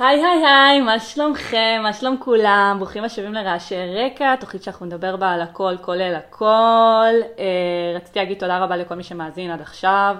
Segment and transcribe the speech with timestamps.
[0.00, 1.80] היי היי היי, מה שלומכם?
[1.82, 2.76] מה שלום כולם?
[2.78, 7.14] ברוכים השבים לרעשי רקע, תוכנית שאנחנו נדבר בה על הכל, כולל הכל.
[7.38, 10.16] אה, רציתי להגיד תודה רבה לכל מי שמאזין עד עכשיו,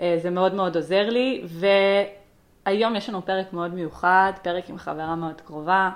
[0.00, 1.42] אה, זה מאוד מאוד עוזר לי,
[2.66, 5.90] והיום יש לנו פרק מאוד מיוחד, פרק עם חברה מאוד קרובה,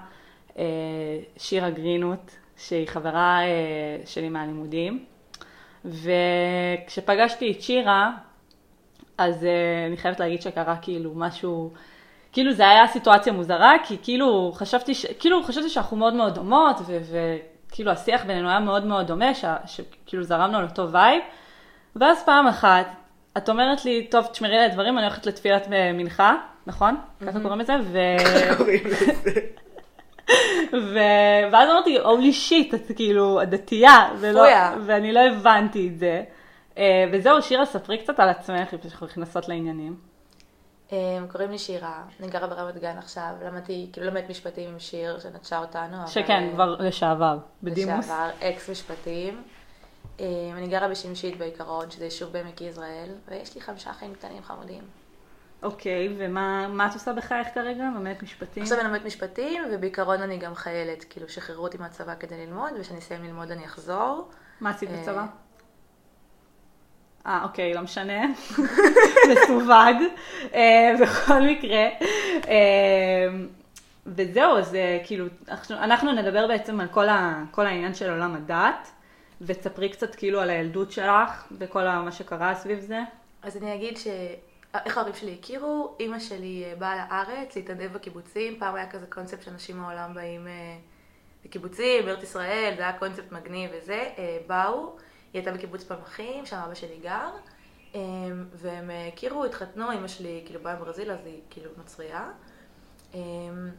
[0.58, 0.64] אה,
[1.36, 3.40] שירה גרינות, שהיא חברה
[4.04, 5.04] שלי מהלימודים,
[5.84, 8.10] וכשפגשתי את שירה,
[9.18, 9.46] אז
[9.86, 11.70] אני חייבת להגיד שקרה כאילו משהו...
[12.34, 15.06] כאילו זה היה סיטואציה מוזרה, כי כאילו חשבתי, ש...
[15.06, 16.76] כאילו חשבתי שאנחנו מאוד מאוד דומות,
[17.70, 19.44] וכאילו השיח בינינו היה מאוד מאוד דומה, ש...
[19.66, 21.22] שכאילו זרמנו על אותו vibe,
[21.96, 22.86] ואז פעם אחת,
[23.36, 26.96] את אומרת לי, טוב, תשמרי לי דברים, אני הולכת לתפילת מנחה, נכון?
[27.26, 27.74] ככה קוראים לזה?
[27.82, 27.98] ו...
[30.92, 30.98] ו...
[31.52, 34.42] ואז אמרתי, holy shit, את כאילו דתייה, ולא...
[34.86, 36.22] ואני לא הבנתי את זה.
[36.78, 40.13] אה, וזהו, שירה, ספרי קצת על עצמך, לפני שאנחנו נכנסות לעניינים.
[40.92, 45.18] אמ, קוראים לי שירה, אני גרה ברמת גן עכשיו, למדתי, כאילו לומדת משפטים עם שיר
[45.18, 46.08] שנטשה אותנו.
[46.08, 46.50] שכן.
[46.52, 48.04] כבר לשעבר, בדימוס.
[48.04, 49.42] לשעבר, אקס משפטים.
[50.20, 54.82] אמ, אני גרה בשמשית בעיקרון, שזה יישוב בעמק יזרעאל, ויש לי חמישה אחים קטנים חמודים.
[55.62, 57.84] אוקיי, ומה את עושה בחייך כרגע?
[57.94, 58.62] לומדת משפטים?
[58.62, 62.98] עכשיו אני לומדת משפטים, ובעיקרון אני גם חיילת, כאילו שחררו אותי מהצבא כדי ללמוד, וכשאני
[62.98, 64.28] אסיים ללמוד אני אחזור.
[64.60, 65.26] מה עשית בצבא?
[67.26, 68.26] אה, אוקיי, לא משנה.
[69.30, 69.96] מסווג.
[70.54, 71.88] אה, בכל מקרה.
[72.48, 73.28] אה,
[74.06, 75.26] וזהו, אז אה, כאילו,
[75.70, 78.90] אנחנו נדבר בעצם על כל, ה, כל העניין של עולם הדת,
[79.40, 83.00] ותספרי קצת כאילו על הילדות שלך וכל מה שקרה סביב זה.
[83.42, 84.06] אז אני אגיד ש...
[84.84, 85.96] איך ההורים שלי הכירו?
[86.00, 90.46] אימא שלי באה לארץ להתנדב בקיבוצים, פעם היה כזה קונספט שאנשים מהעולם באים
[91.44, 94.08] לקיבוצים, בארץ ישראל, זה היה קונספט מגניב וזה,
[94.46, 94.96] באו.
[95.34, 97.30] היא הייתה בקיבוץ פלמחים, שם אבא שלי גר,
[97.94, 98.00] אמ,
[98.52, 102.30] והם הכירו, התחתנו, אמא שלי כאילו באה מברזיל, אז היא כאילו נוצרייה.
[103.14, 103.70] אמ,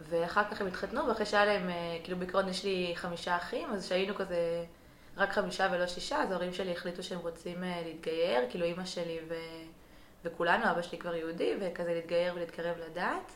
[0.00, 3.88] ואחר כך הם התחתנו, ואחרי שהיה להם, אה, כאילו בעיקרון יש לי חמישה אחים, אז
[3.88, 4.64] שהיינו כזה
[5.16, 9.18] רק חמישה ולא שישה, אז ההורים שלי החליטו שהם רוצים אה, להתגייר, כאילו אימא שלי
[9.28, 9.34] ו...
[10.24, 13.32] וכולנו, אבא שלי כבר יהודי, וכזה להתגייר ולהתקרב לדת.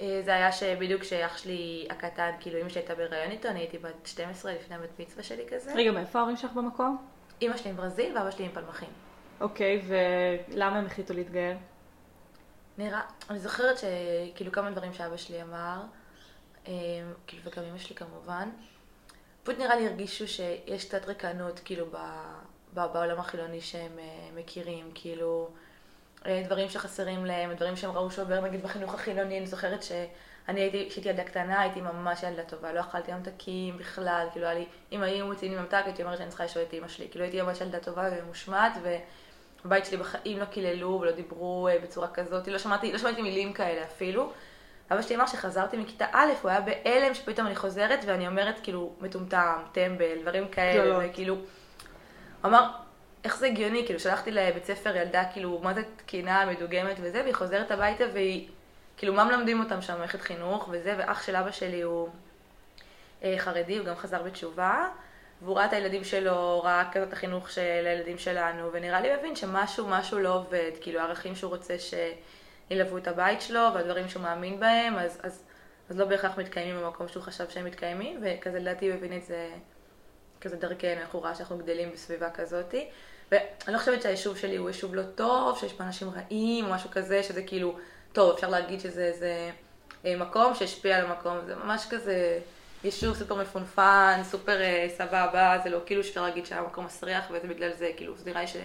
[0.00, 3.78] אה, זה היה שבדיוק כשאח שלי הקטן, כאילו אמא שלי הייתה בהיריון איתו, אני הייתי
[3.78, 5.74] בת 12 לפני הבת מצווה שלי כזה.
[5.74, 7.06] רגע, מאיפה ההורים שלך במקום?
[7.42, 8.88] אמא שלי עם ברזיל ואבא שלי עם פלמחים.
[9.40, 11.56] אוקיי, ולמה הם החליטו להתגייר?
[12.78, 15.82] נראה, אני זוכרת שכאילו כמה דברים שאבא שלי אמר,
[16.68, 16.72] אה,
[17.26, 18.48] כאילו וגם אמא שלי כמובן,
[19.42, 21.86] פשוט נראה לי הרגישו שיש קצת ריקנות כאילו
[22.72, 25.48] בעולם החילוני שהם אה, מכירים, כאילו...
[26.26, 30.86] אה, דברים שחסרים להם, דברים שהם ראו שעובר נגיד בחינוך החילוני, אני זוכרת שאני הייתי,
[30.90, 35.02] כשהייתי ילדה קטנה, הייתי ממש ילדה טובה, לא אכלתי ממתקים בכלל, כאילו היה לי, אם
[35.02, 37.60] היו מוציאים לי ממתק, הייתי אומרת שאני צריכה לשאול את אימא שלי, כאילו הייתי ממש
[37.60, 38.72] ילדה טובה ומושמעת,
[39.64, 43.52] ובבית שלי בחיים לא קיללו ולא דיברו אה, בצורה כזאת, לא שמעתי, לא שמעתי מילים
[43.52, 44.32] כאלה אפילו.
[44.92, 48.92] אבא שלי אמר שחזרתי מכיתה א', הוא היה בהלם שפתאום אני חוזרת ואני אומרת כאילו
[49.00, 51.44] מטומטם, טמבל, דברים כאלה, וכאילו, הוא
[52.44, 52.70] אמר,
[53.26, 53.84] איך זה הגיוני?
[53.84, 58.48] כאילו, שלחתי לבית ספר ילדה, כאילו, מה זה תקינה, מדוגמת וזה, והיא חוזרת הביתה והיא,
[58.96, 62.08] כאילו, מה מלמדים אותם שם, מערכת חינוך וזה, ואח של אבא שלי הוא
[63.24, 64.88] אה, חרדי, הוא גם חזר בתשובה,
[65.42, 69.36] והוא ראה את הילדים שלו, ראה כזה את החינוך של הילדים שלנו, ונראה לי מבין
[69.36, 74.60] שמשהו, משהו לא עובד, כאילו, הערכים שהוא רוצה שילוו את הבית שלו, והדברים שהוא מאמין
[74.60, 75.42] בהם, אז, אז,
[75.90, 79.50] אז לא בהכרח מתקיימים במקום שהוא חשב שהם מתקיימים, וכזה לדעתי הוא הבין את זה
[80.40, 82.88] כזה דרכנו, איך הוא ראה שאנחנו גדלים בסביבה כזאתי.
[83.32, 86.90] ואני לא חושבת שהיישוב שלי הוא יישוב לא טוב, שיש פה אנשים רעים או משהו
[86.90, 87.78] כזה, שזה כאילו,
[88.12, 89.50] טוב, אפשר להגיד שזה איזה
[90.04, 92.38] אה, מקום שהשפיע על המקום, זה ממש כזה
[92.84, 97.48] יישוב סופר מפונפן, סופר אה, סבבה, זה לא כאילו שאפשר להגיד שהיה מקום מסריח וזה
[97.48, 98.56] בגלל זה, כאילו, זה נראה לי ש...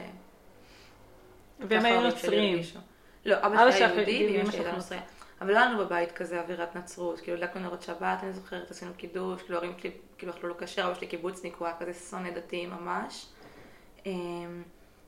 [1.60, 2.62] והם היו נוצרים.
[3.26, 5.02] לא, אבא שלי היה יהודי ואמא שלי הייתה נוצריה.
[5.42, 8.92] אבל לא היה לנו בבית כזה אווירת נצרות, כאילו הדלקנו נרות שבת, אני זוכרת, עשינו
[8.98, 12.30] קידוש, כאילו ההורים שלי כאילו אכלו לא כשר, אבא שלי קיבוצניק, הוא היה כזה שונא
[12.30, 13.26] דתי ממש.
[14.06, 14.64] אמ,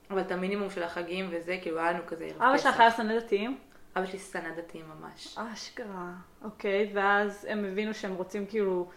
[0.10, 2.44] אבל את המינימום של החגים וזה, כאילו היה לנו כזה ערב פסח.
[2.44, 3.58] אבא שלך היה שנא דתיים?
[3.98, 5.38] אבא שלי שנא דתיים ממש.
[5.54, 6.12] אשכרה,
[6.44, 8.90] אוקיי, ואז הם הבינו שהם רוצים כאילו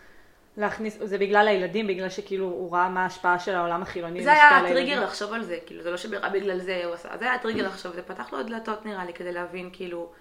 [0.56, 4.22] להכניס, זה בגלל הילדים, בגלל שכאילו הוא ראה מה ההשפעה של העולם החילוני.
[4.22, 7.34] זה היה הטריגר לחשוב על זה, כאילו זה לא שבגלל זה הוא עשה, זה היה
[7.34, 10.12] הטריגר לחשוב, זה פתח לו דלתות נראה לי כדי להבין כאילו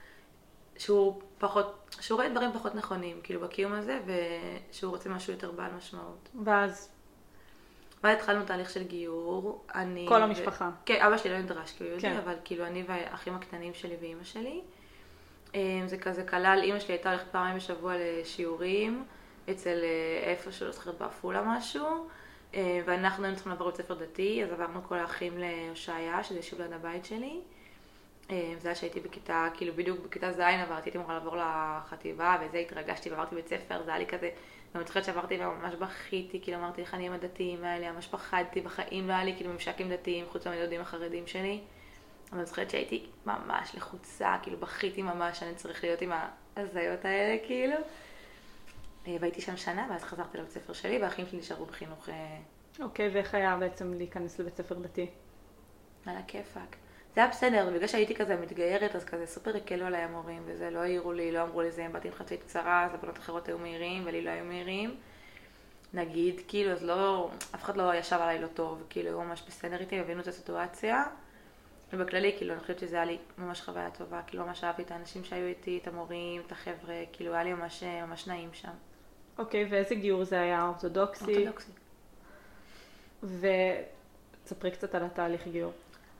[0.77, 3.99] שהוא פחות, שהוא רואה דברים פחות נכונים, כאילו בקיום הזה,
[4.71, 6.29] ושהוא רוצה משהו יותר בעל משמעות.
[6.43, 6.94] ואז
[8.03, 9.65] ואז התחלנו תהליך של גיור.
[9.75, 10.05] אני...
[10.09, 10.65] כל המשפחה.
[10.65, 10.85] ו...
[10.85, 12.17] כן, אבא שלי לא נדרש כי הוא יהודי, כן.
[12.17, 14.61] אבל כאילו אני והאחים הקטנים שלי ואימא שלי.
[15.55, 19.03] אמ, זה כזה כלל, אימא שלי הייתה הולכת פעמיים בשבוע לשיעורים,
[19.51, 22.07] אצל אה, איפה שלא זוכרת בעפולה משהו,
[22.53, 26.61] אמ, ואנחנו היינו צריכים לעבור בית ספר דתי, אז עברנו כל האחים להושעיה, שזה יישוב
[26.61, 27.39] ליד הבית שלי.
[28.31, 32.57] אה, זה היה שהייתי בכיתה, כאילו בדיוק בכיתה ז' עברתי, הייתי אמורה לעבור לחטיבה, וזה
[32.57, 34.29] התרגשתי ועברתי בית ספר, זה היה לי כזה,
[34.75, 38.61] גם אני זוכרת שעברתי וממש בכיתי, כאילו אמרתי איך אני עם הדתיים האלה, ממש פחדתי,
[38.61, 41.61] בחיים לא היה לי כאילו ממשק עם דתיים, חוץ מהילדים החרדים שלי.
[42.31, 47.37] אבל אני זוכרת שהייתי ממש לחוצה, כאילו בכיתי ממש, שאני צריך להיות עם ההזיות האלה,
[47.47, 47.75] כאילו.
[49.07, 52.37] אה, והייתי שם שנה, ואז חזרתי לבית ספר שלי, והאחים שלי נשארו בחינוך אה,
[52.79, 55.07] אוקיי, ואיך היה בעצם להיכנס לבית ספר דתי?
[56.05, 56.75] על הכיפאק.
[57.15, 60.79] זה היה בסדר, בגלל שהייתי כזה מתגיירת, אז כזה סופר הקלו עליי המורים, וזה לא
[60.79, 64.03] העירו לי, לא אמרו לי זה, באתי עם חצאית קצרה, אז הבנות אחרות היו מהירים,
[64.05, 64.95] ולי לא היו מהירים.
[65.93, 69.79] נגיד, כאילו, אז לא, אף אחד לא ישב עליי לא טוב, כאילו, היו ממש בסדר
[69.79, 71.03] איתי, הבינו את הסיטואציה.
[71.93, 75.23] ובכללי, כאילו, אני חושבת שזה היה לי ממש חוויה טובה, כאילו, ממש אהבתי את האנשים
[75.23, 78.73] שהיו איתי, את המורים, את החבר'ה, כאילו, היה לי ממש, ממש נעים שם.
[79.37, 80.67] אוקיי, ואיזה גיור זה היה?
[80.67, 81.47] אורתודוקסי?
[81.47, 81.71] אורתודוקסי.
[84.43, 85.71] ותספרי קצת על התהליך גיור.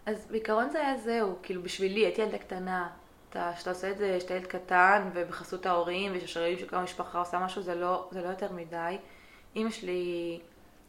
[0.06, 2.90] אז בעיקרון זה היה זהו, כאילו בשבילי, הייתי ילדה קטנה.
[3.30, 7.62] אתה, שאתה עושה את זה, שאתה ילד קטן, ובחסות ההורים, וששרים שכל המשפחה עושה משהו,
[7.62, 8.98] זה לא, זה לא יותר מדי.
[9.56, 10.40] אמא שלי,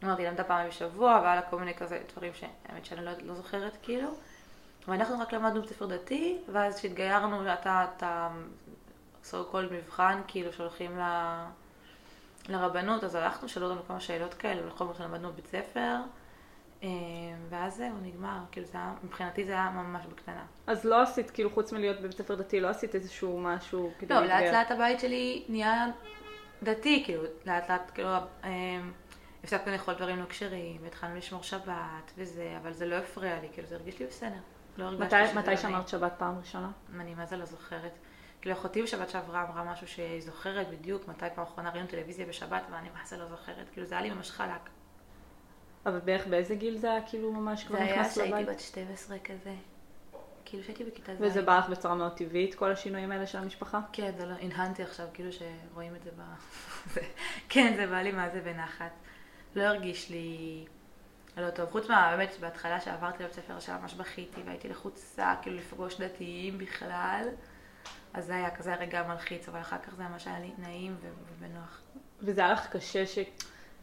[0.05, 3.77] אמרתי, למדה פעמים בשבוע, והיה לה כל מיני כזה דברים שהאמת שאני לא, לא זוכרת,
[3.83, 4.09] כאילו.
[4.89, 8.29] ואנחנו רק למדנו בית ספר דתי, ואז כשהתגיירנו, אתה, אתה,
[9.25, 11.03] so called מבחן, כאילו, שהולכים ל...
[12.49, 15.97] לרבנות, אז הלכנו, שאלו אותנו כמה שאלות כאלה, ולכל זאת למדנו בבית ספר.
[16.83, 16.89] אה,
[17.49, 20.45] ואז זהו, נגמר, כאילו זה היה, מבחינתי זה היה ממש בקטנה.
[20.67, 24.21] אז לא עשית, כאילו חוץ מלהיות בבית ספר דתי, לא עשית איזשהו משהו כדי לא,
[24.21, 24.53] להתגייר?
[24.53, 25.87] לאט לאט הבית שלי נהיה
[26.63, 28.09] דתי, כאילו, לאט לאט, כאילו,
[28.45, 28.81] אה,
[29.45, 33.69] הפסקנו לאכול דברים לא כשרים, והתחלנו לשמור שבת וזה, אבל זה לא הפריע לי, כאילו,
[33.69, 34.41] זה הרגיש לי בסדר.
[34.77, 35.57] לא הרגשתי שזה מתי לא.
[35.57, 36.71] שמרת שבת פעם ראשונה?
[37.01, 37.93] אני מה זה לא זוכרת.
[38.41, 42.63] כאילו אחותי בשבת שעברה אמרה משהו שהיא זוכרת בדיוק מתי פעם אחרונה ראינו טלוויזיה בשבת
[42.71, 43.71] ואני מה זה לא זוכרת.
[43.73, 44.71] כאילו זה היה לי ממש חלק.
[45.87, 48.49] אבל בערך באיזה גיל זה היה כאילו ממש כבר זה היה נכנס שהייתי לבית?
[48.49, 49.55] בת 12 כזה.
[50.45, 51.19] כאילו שהייתי בכיתה ז'.
[51.21, 53.81] וזה בא לך בצורה מאוד טבעית, כל השינויים האלה של המשפחה?
[53.93, 56.23] כן, זה לא, הנהנתי עכשיו, כאילו שרואים את זה ב...
[56.95, 57.01] זה-
[57.49, 58.91] כן, זה בא לי מה זה בנחת.
[59.57, 60.65] לא הרגיש לי
[61.37, 61.71] לא טוב.
[61.71, 67.29] חוץ מה, באמת, בהתחלה שעברתי לבית ספר שממש בכיתי והייתי לחוצה, כאילו לפגוש דתיים בכלל.
[68.15, 71.81] אז זה היה כזה רגע מלחיץ, אבל אחר כך זה ממש היה לי נעים ובנוח.
[72.21, 73.19] וזה היה לך קשה ש...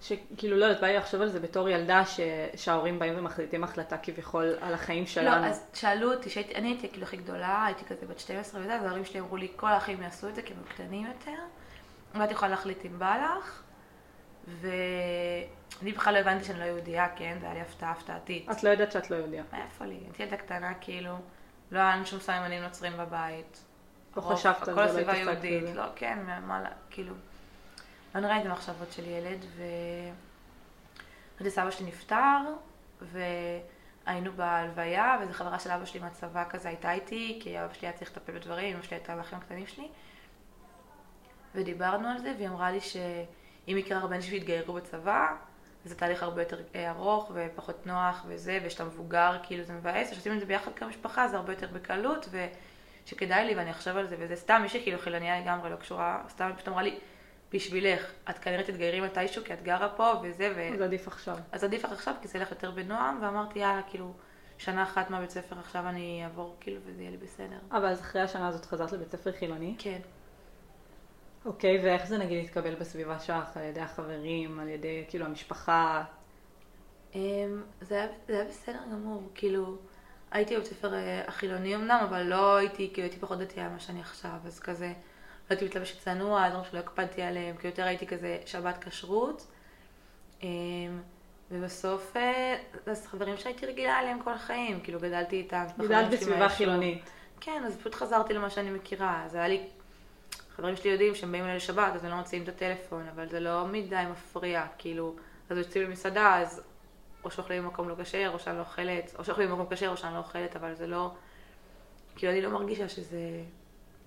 [0.04, 2.20] שכאילו, לא יודעת, בא לי לחשוב על זה בתור ילדה ש...
[2.56, 5.42] שההורים באים ומחליטים החלטה כביכול על החיים שלנו.
[5.42, 8.76] לא, אז שאלו אותי, שהייתי, אני הייתי כאילו הכי גדולה, הייתי כזה בת 12 וזה,
[8.76, 11.42] אז ההורים שלי אמרו לי, כל האחים יעשו את זה כי הם קטנים יותר,
[12.16, 13.62] ואת יכולה להחליט אם בא לך,
[14.48, 18.52] ואני בכלל לא הבנתי שאני לא יהודייה, כן, זה היה לי הפתעה הפתעתית.
[18.52, 19.44] את לא יודעת שאת לא יהודייה.
[19.54, 19.96] מאיפה לי?
[19.96, 21.16] הייתי ילדה קטנה, כאילו,
[21.72, 23.64] לא היה לנו שום סממנים נוצרים בבית.
[24.18, 25.74] לא חשבת על זה, כל לא הסביבה התעסקת יהודית, בזה.
[25.74, 27.14] לא, כן, מה, כאילו.
[28.16, 29.64] לי את המחשבות של ילד, ו...
[31.36, 32.38] אחרי סבא שלי נפטר,
[33.02, 37.98] והיינו בהלוויה, וזו חברה של אבא שלי מהצבא כזה הייתה איתי, כי אבא שלי היה
[37.98, 39.88] צריך לטפל בדברים, אמא שלי הייתה באחים הקטנים שלי.
[41.56, 45.36] ודיברנו על זה, והיא אמרה לי שאם יקרה הרבה אנשים שיתגיירו בצבא,
[45.86, 50.34] זה תהליך הרבה יותר אה, ארוך ופחות נוח וזה, ושאתה מבוגר, כאילו זה מבאס, וכשעושים
[50.34, 52.30] את זה ביחד כמשפחה זה הרבה יותר בקלות,
[53.06, 56.46] ושכדאי לי ואני אחשוב על זה, וזה סתם מישהי כאילו חילוניה לגמרי לא קשורה, סתם
[56.46, 57.00] היא פשוט אמרה לי,
[57.54, 60.74] בשבילך, את כנראה תתגיירי מתישהו כי את גרה פה וזה, ו...
[60.74, 61.38] אז עדיף עכשיו.
[61.52, 64.14] אז עדיף לך עכשיו כי זה ילך יותר בנועם, ואמרתי יאללה, כאילו,
[64.58, 67.58] שנה אחת מהבית ספר עכשיו אני אעבור כאילו וזה יהיה לי בסדר.
[67.72, 69.76] אבל אז אחרי השנה הזאת חזרת לבית ספר חילוני.
[69.78, 70.00] כן.
[71.46, 76.04] אוקיי, ואיך זה נגיד להתקבל בסביבה שלך, על ידי החברים, על ידי כאילו המשפחה?
[77.16, 79.78] אמ, זה היה, זה היה בסדר גמור, כאילו,
[80.32, 84.02] הייתי בבית ספר אה, החילוני אמנם, אבל לא הייתי, כאילו הייתי פחות דתייה ממה שאני
[84.02, 84.94] עכשיו, אז כזה,
[85.50, 89.48] הייתי מתלבשת צנוע, דברים שלא הקפדתי עליהם, כי יותר הייתי כזה שבת כשרות.
[90.44, 91.02] אמ,
[91.52, 95.66] ובסוף, אה, אז חברים שהייתי רגילה עליהם כל החיים, כאילו גדלתי איתם.
[95.80, 96.50] גדלת בסביבה.
[96.50, 97.10] חילונית.
[97.40, 99.24] כן, אז פשוט חזרתי למה שאני מכירה.
[99.26, 99.68] אז היה לי,
[100.56, 103.40] חברים שלי יודעים שהם באים אליי לשבת, אז הם לא מוציאים את הטלפון, אבל זה
[103.40, 105.16] לא מדי מפריע, כאילו,
[105.50, 106.62] אז יוצאים למסעדה, אז
[107.24, 110.14] או שאוכלים במקום לא כשר, או שאני לא אוכלת, או שאוכלים במקום כשר, או שאני
[110.14, 111.12] לא אוכלת, אבל זה לא,
[112.16, 113.20] כאילו, אני לא מרגישה שזה,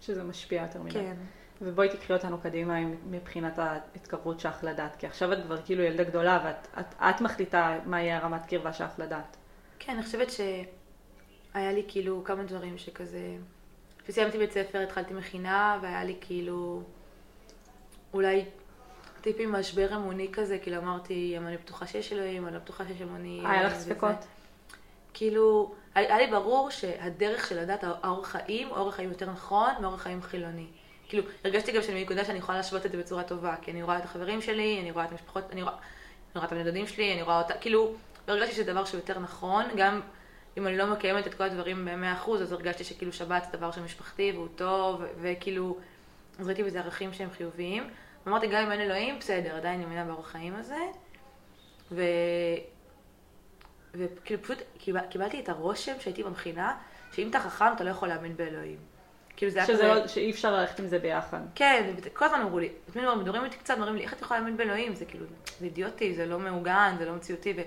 [0.00, 0.92] שזה משפיע יותר מדי.
[0.94, 1.14] כן.
[1.62, 6.40] ובואי תקחי אותנו קדימה מבחינת ההתקרבות שלך לדת, כי עכשיו את כבר כאילו ילדה גדולה
[6.44, 9.36] ואת את, את מחליטה מה יהיה הרמת קרבה שלך לדת.
[9.78, 13.36] כן, אני חושבת שהיה לי כאילו כמה דברים שכזה...
[14.04, 16.82] כשסיימתי בית ספר התחלתי מכינה, והיה לי כאילו
[18.14, 18.44] אולי
[19.20, 22.84] טיפ עם משבר אמוני כזה, כאילו אמרתי, אם אני בטוחה שיש אלוהים, אני לא בטוחה
[22.86, 23.42] שיש אמוני.
[23.44, 23.74] היה לך.
[23.74, 24.16] ספקות?
[25.14, 30.22] כאילו, היה לי ברור שהדרך של הדת, האורח חיים, אורח חיים יותר נכון מאורח חיים
[30.22, 30.66] חילוני.
[31.08, 33.98] כאילו, הרגשתי גם שאני בנקודה שאני יכולה להשוות את זה בצורה טובה, כי אני רואה
[33.98, 35.80] את החברים שלי, אני רואה את המשפחות, אני רואה, אני
[36.34, 37.94] רואה את הבני דודים שלי, אני רואה אותה, כאילו,
[38.28, 40.00] הרגשתי שזה דבר שהוא יותר נכון, גם
[40.58, 44.32] אם אני לא מקיימת את כל הדברים ב-100%, אז הרגשתי שכאילו שבת זה דבר שמשפחתי
[44.34, 45.76] והוא טוב, וכאילו,
[46.38, 47.90] אז ראיתי בזה ערכים שהם חיוביים.
[48.26, 50.78] ואמרתי, גם אם אין אלוהים, בסדר, עדיין אני מאמינה באורח חיים הזה.
[51.92, 52.02] ו...
[53.98, 56.74] וכאילו פשוט קיבל, קיבלתי את הרושם שהייתי במכינה,
[57.12, 58.78] שאם אתה חכם אתה לא יכול להאמין באלוהים.
[59.36, 59.82] כאילו זה היה כזה...
[59.88, 61.40] לא, שאי אפשר ללכת עם זה ביחד.
[61.54, 64.56] כן, כל הזמן אמרו לי, תמיד מדברים איתי קצת, אומרים לי, איך את יכולה להאמין
[64.56, 64.94] באלוהים?
[64.94, 65.26] זה כאילו,
[65.60, 67.60] זה אידיוטי, זה לא מעוגן, זה לא מציאותי, ו...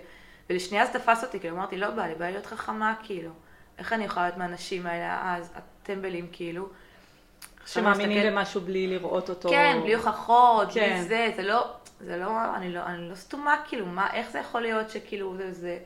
[0.50, 3.32] ולשנייה זה תפס אותי, כאילו, אמרתי, לא בא לי, בא לי להיות חכמה, כאילו.
[3.78, 6.64] איך אני יכולה להיות מהאנשים האלה אז, הטמבלים, כאילו.
[6.64, 9.50] אני שמאמינים מסתכלת- במשהו בלי לראות אותו.
[9.50, 10.90] כן, בלי הוכחות, כן.
[10.90, 11.68] בלי זה, זה לא,
[12.02, 15.54] זה לא, אני לא, אני לא סתומה, כאילו, מה, איך זה יכול להיות שכאילו זה
[15.54, 15.78] זה.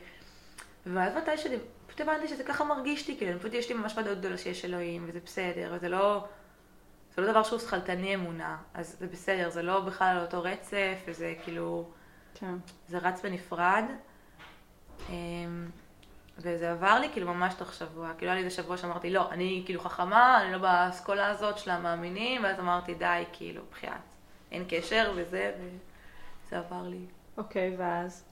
[0.85, 1.55] ואז מתי שאני,
[1.87, 5.05] פשוט הבנתי שזה ככה מרגיש לי, כאילו, פשוט יש לי ממש ודאות גדולה שיש אלוהים,
[5.07, 6.25] וזה בסדר, וזה לא,
[7.15, 10.97] זה לא דבר שהוא שכלתני אמונה, אז זה בסדר, זה לא בכלל על אותו רצף,
[11.07, 11.89] וזה כאילו,
[12.33, 12.55] כן.
[12.87, 13.83] זה רץ בנפרד.
[15.09, 15.69] אמ,
[16.37, 19.61] וזה עבר לי כאילו ממש תוך שבוע, כאילו היה לי איזה שבוע שאמרתי, לא, אני
[19.65, 23.93] כאילו חכמה, אני לא באסכולה הזאת של המאמינים, ואז אמרתי, די, כאילו, בחייאת,
[24.51, 27.05] אין קשר וזה, וזה עבר לי.
[27.37, 28.25] אוקיי, ואז?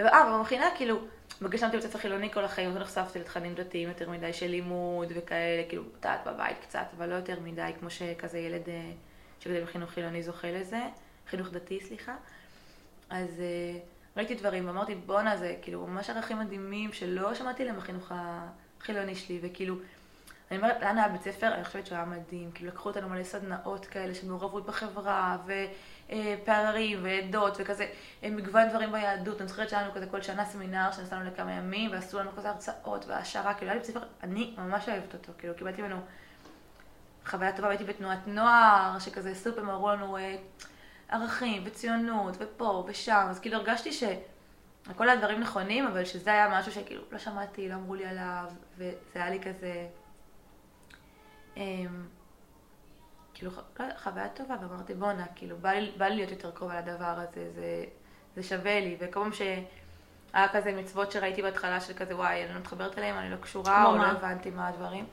[0.00, 1.00] אה, ובמכינה, כאילו,
[1.48, 2.84] בגלל שלמדתי בבית ספר חילוני כל החיים, אז לא
[3.20, 7.70] לתכנים דתיים יותר מדי של לימוד וכאלה, כאילו, יודעת, בבית קצת, אבל לא יותר מדי,
[7.80, 8.90] כמו שכזה ילד אה,
[9.40, 10.80] שגדל בחינוך חילוני זוכה לזה,
[11.30, 12.14] חינוך דתי, סליחה.
[13.10, 13.78] אז אה,
[14.16, 19.38] ראיתי דברים, ואמרתי, בואנה, זה כאילו ממש ערכים מדהימים שלא שמעתי עליהם בחינוך החילוני שלי,
[19.42, 19.74] וכאילו,
[20.50, 21.54] אני אומרת, לאן היה בית ספר?
[21.54, 22.50] אני חושבת שהוא היה מדהים.
[22.52, 25.36] כאילו, לקחו אותנו מלא סדנאות כאלה של מעורבות בחברה,
[26.12, 27.86] ופערים, ועדות, וכזה,
[28.24, 29.40] אה, מגוון דברים ביהדות.
[29.40, 33.04] אני זוכרת שהיה לנו כזה כל שנה סמינר שנסענו לכמה ימים, ועשו לנו כזה הרצאות
[33.06, 35.96] והעשרה, כאילו, היה לי בית ספר, אני ממש אוהבת אותו, כאילו, קיבלתי ממנו
[37.26, 40.36] חוויה טובה, והייתי בתנועת נוער, שכזה סופר אמרו לנו אה,
[41.08, 44.04] ערכים, וציונות, ופה, ושם, אז כאילו הרגשתי ש...
[44.96, 48.44] כל הדברים נכונים, אבל שזה היה משהו שכאילו לא שמעתי, לא אמרו לי עליו,
[48.76, 49.86] וזה היה לי כזה...
[51.56, 52.06] אמ,
[53.40, 56.76] כאילו, לא, חוויה טובה, ואמרתי, בואנה, כאילו, בא לי, בא לי להיות יותר קרוב על
[56.76, 57.84] הדבר הזה, זה,
[58.36, 62.60] זה שווה לי, וכל פעם שהיה כזה מצוות שראיתי בהתחלה של כזה, וואי, אני לא
[62.60, 64.12] מתחברת אליהם, אני לא קשורה, או מה?
[64.12, 65.04] לא הבנתי מה הדברים.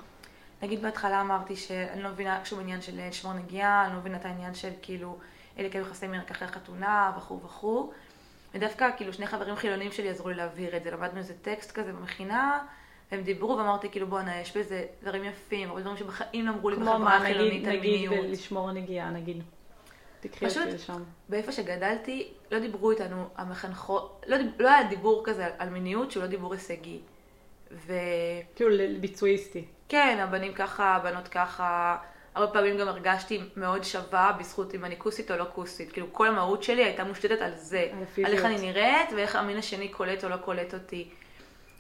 [0.61, 4.25] נגיד בהתחלה אמרתי שאני לא מבינה שום עניין של לשמור נגיעה, אני לא מבינה את
[4.25, 5.17] העניין של כאילו,
[5.59, 7.91] אלה כאילו יחסי מין רק אחרי החתונה, וכו' וכו'.
[8.53, 11.93] ודווקא כאילו שני חברים חילונים שלי עזרו לי להבהיר את זה, למדנו איזה טקסט כזה
[11.93, 12.59] במכינה,
[13.11, 16.75] והם דיברו ואמרתי כאילו בואנה, יש בזה דברים יפים, הרבה דברים שבחיים לא אמרו לי
[16.75, 18.25] כמו בחברה מה, החילונית נגיד, על נגיד מיניות.
[18.29, 19.43] לשמור נגיעה, נגיד.
[20.19, 21.03] תקחי פשוט- אותי לשם.
[21.29, 26.11] באיפה שגדלתי, לא דיברו איתנו המחנכות, לא, דיב- לא היה דיבור כזה על, על מיניות
[26.11, 26.99] שהוא לא דיבור הישגי.
[27.71, 27.93] וכן,
[28.55, 29.65] כאילו לביצועיסטי.
[30.19, 31.97] הבנים ככה, הבנות ככה,
[32.35, 35.91] הרבה פעמים גם הרגשתי מאוד שווה בזכות אם אני כוסית או לא כוסית.
[35.91, 37.89] כאילו כל המהות שלי הייתה מושתתת על זה.
[38.25, 38.33] על.
[38.33, 41.09] איך אני נראית ואיך המין השני קולט או לא קולט אותי.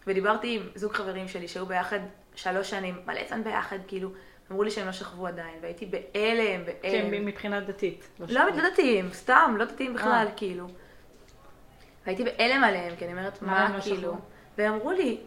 [0.07, 1.99] ודיברתי עם זוג חברים שלי שהיו ביחד
[2.35, 4.09] שלוש שנים, מלא זמן ביחד, כאילו,
[4.51, 7.25] אמרו לי שהם לא שכבו עדיין, והייתי בהלם, כן, בהלם.
[7.25, 8.07] מבחינה דתית.
[8.19, 8.27] לא.
[8.27, 10.31] לא דתיים, סתם, לא דתיים בכלל, אה.
[10.35, 10.67] כאילו.
[12.05, 13.97] והייתי בהלם עליהם, כי אני אומרת, הם מה, לא כאילו?
[13.97, 14.17] שכבו?
[14.57, 15.17] והם אמרו לי,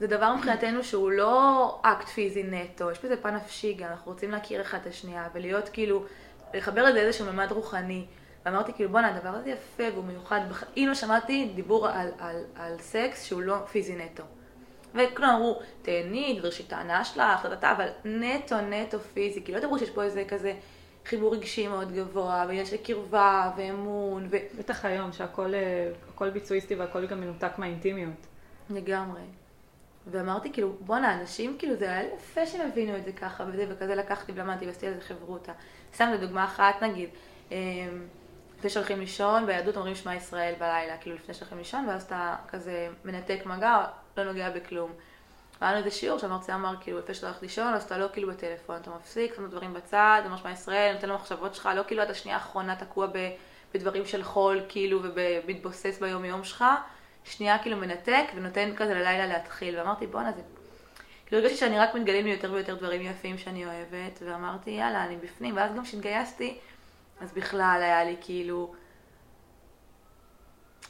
[0.00, 4.30] זה דבר מבחינתנו שהוא לא אקט פיזי נטו, יש בזה פן נפשי גם, אנחנו רוצים
[4.30, 6.04] להכיר אחד את השנייה, ולהיות כאילו,
[6.54, 8.06] לחבר את זה איזשהו ממד רוחני.
[8.44, 12.78] ואמרתי כאילו, בואנה, הדבר הזה יפה והוא מיוחד, בחיים לא שמעתי דיבור על, על, על
[12.78, 14.22] סקס שהוא לא פיזי נטו.
[14.94, 19.78] וכולם אמרו, תהני, תדרשי את ההנאה שלך, טה-טה-טה, אבל נטו נטו פיזי, כאילו לא דיברו
[19.78, 20.54] שיש פה איזה כזה
[21.04, 24.36] חיבור רגשי מאוד גבוה, של קרבה ואמון, ו...
[24.58, 25.54] בטח היום, שהכל
[26.20, 28.26] אה, ביצועיסטי והכל גם מנותק מהאינטימיות.
[28.70, 29.20] לגמרי.
[30.06, 33.94] ואמרתי, כאילו, בואנה, אנשים, כאילו, זה היה יפה שהם הבינו את זה ככה וזה, וכזה
[33.94, 35.52] לקחתי ולמדתי ועשיתי על זה חברותה.
[35.94, 37.08] סתם לדוגמה אחת, נגיד,
[37.50, 37.56] אמ,
[38.64, 42.88] לפני שהולכים לישון, ביהדות אומרים שמע ישראל בלילה, כאילו, לפני שהולכים לישון, ואז אתה כזה
[43.04, 43.84] מנתק מגע,
[44.16, 44.92] לא נוגע בכלום.
[45.60, 48.28] והיה לנו איזה שיעור שהמרצה אמר, כאילו, לפני שאתה הולך לישון, אז אתה לא כאילו
[48.28, 52.10] בטלפון, אתה מפסיק, שם דברים בצד, אומר שמע ישראל, נותן למחשבות שלך, לא כאילו עד
[52.10, 53.30] השנייה האחרונה תקוע ב-
[53.74, 56.64] בדברים של חול, כאילו, ומתבוסס ביום-יום שלך,
[57.24, 59.78] שנייה כאילו מנתק ונותן כזה ללילה להתחיל.
[59.78, 60.42] ואמרתי, בואנה, זה...
[61.26, 65.16] כאילו הרגשתי שאני רק מתגלים לי יותר ויותר דברים יפים שאני אוהבת, ואמרתי, יאללה, אני
[65.16, 65.56] בפנים.
[65.56, 66.58] ואז גם כשהתגייסתי,
[67.20, 68.74] אז בכלל היה לי כאילו...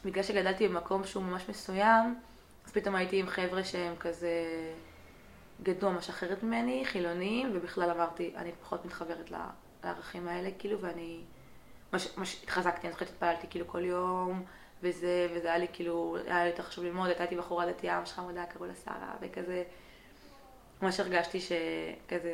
[0.05, 2.21] בגלל שגדלתי במקום שהוא ממש מסוים,
[2.67, 4.31] אז פתאום הייתי עם חבר'ה שהם כזה
[5.63, 9.31] גדלו ממש אחרת ממני, חילונים, ובכלל אמרתי, אני פחות מתחברת
[9.85, 11.21] לערכים האלה, כאילו, ואני
[11.93, 14.45] ממש, ממש התחזקתי, אני זוכרת שהתפללתי כאילו כל יום,
[14.83, 18.13] וזה, וזה היה לי כאילו, היה לי יותר חשוב ללמוד, הייתה איתי בחורה דתייה ממש
[18.13, 19.63] חמודה, קראו לה שרה, וכזה,
[20.83, 22.33] ממש הרגשתי שכזה,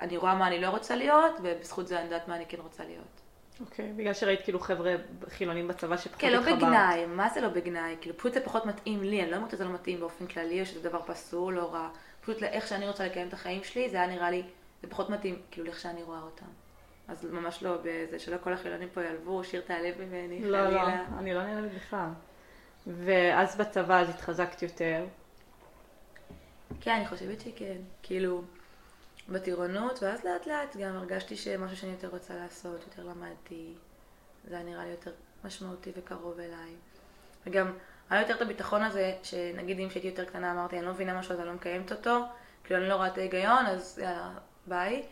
[0.00, 2.84] אני רואה מה אני לא רוצה להיות, ובזכות זה אני יודעת מה אני כן רוצה
[2.84, 3.20] להיות.
[3.60, 4.94] אוקיי, בגלל שראית כאילו חבר'ה
[5.28, 6.58] חילונים בצבא שפחות כן, לא התחברת.
[6.58, 7.96] בגנאי, מה זה לא בגנאי?
[8.00, 10.66] כאילו, פשוט זה פחות מתאים לי, אני לא אומרת שזה לא מתאים באופן כללי, או
[10.66, 11.88] שזה דבר פסול, לא רע.
[12.20, 14.42] פשוט לאיך שאני רוצה לקיים את החיים שלי, זה היה נראה לי,
[14.82, 16.46] זה פחות מתאים, כאילו, לאיך שאני רואה אותם.
[17.08, 21.04] אז ממש לא בזה, שלא כל החילונים פה יעלבו, שיר תעלב ממני, לא, לא, חלילה.
[21.18, 22.08] אני לא נראה לי בכלל.
[22.86, 25.04] ואז בצבא אז התחזקת יותר.
[26.80, 27.76] כן, אני חושבת שכן.
[28.02, 28.42] כאילו,
[29.30, 33.74] בטירונות, ואז לאט לאט גם הרגשתי שמשהו שאני יותר רוצה לעשות, יותר למדתי.
[34.48, 35.10] זה היה נראה לי יותר
[35.44, 36.74] משמעותי וקרוב אליי.
[37.46, 37.72] וגם
[38.10, 41.32] היה יותר את הביטחון הזה, שנגיד אם כשהייתי יותר קטנה אמרתי, אני לא מבינה משהו
[41.32, 42.20] אז אני לא מקיימת אותו,
[42.64, 44.30] כאילו אני לא רואה את ההיגיון, אז יאללה,
[44.66, 45.02] ביי.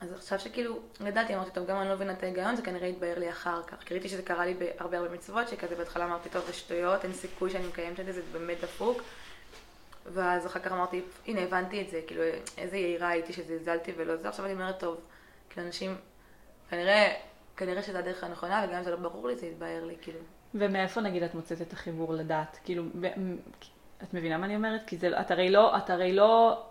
[0.00, 3.18] אז עכשיו שכאילו גדלתי, אמרתי, טוב, גם אני לא מבינה את ההיגיון, זה כנראה יתבהר
[3.18, 3.76] לי אחר כך.
[3.84, 7.12] כי ראיתי שזה קרה לי בהרבה הרבה מצוות, שכזה בהתחלה אמרתי, טוב, זה שטויות, אין
[7.12, 9.02] סיכוי שאני מקיימת את זה, זה באמת דפוק.
[10.06, 12.22] ואז אחר כך אמרתי, הנה, הבנתי את זה, כאילו,
[12.58, 15.00] איזה יהירה הייתי שזלזלתי ולא זה, עכשיו אני אומרת, טוב,
[15.50, 15.96] כאילו, אנשים,
[16.70, 17.14] כנראה,
[17.56, 20.18] כנראה שזו הדרך הנכונה, וגם אם זה לא ברור לי, זה יתבהר לי, כאילו.
[20.54, 22.58] ומאיפה נגיד את מוצאת את החיבור לדת?
[22.64, 22.84] כאילו,
[24.02, 24.80] את מבינה מה אני אומרת?
[24.86, 26.62] כי זה, את הרי לא, את הרי לא,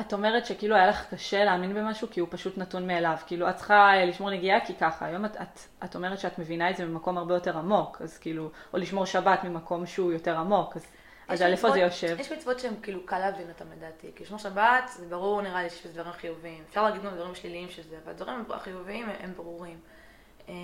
[0.00, 3.16] את אומרת שכאילו היה לך קשה להאמין במשהו כי הוא פשוט נתון מאליו.
[3.26, 5.06] כאילו, את צריכה אה, לשמור נגיעה כי ככה.
[5.06, 8.50] היום את, את, את אומרת שאת מבינה את זה ממקום הרבה יותר עמוק, אז כאילו,
[8.72, 10.86] או לשמור שבת ממקום שהוא יותר עמוק, אז,
[11.28, 12.16] אז על איפה זה יושב?
[12.20, 14.10] יש מצוות שהן כאילו קל להבין אותן לדעתי.
[14.16, 16.64] כי לשמור שבת, זה ברור נראה לי שיש דברים חיוביים.
[16.68, 19.80] אפשר להגיד גם דברים שליליים של זה, אבל הדברים החיוביים הם, ברורים.
[20.48, 20.54] אמ,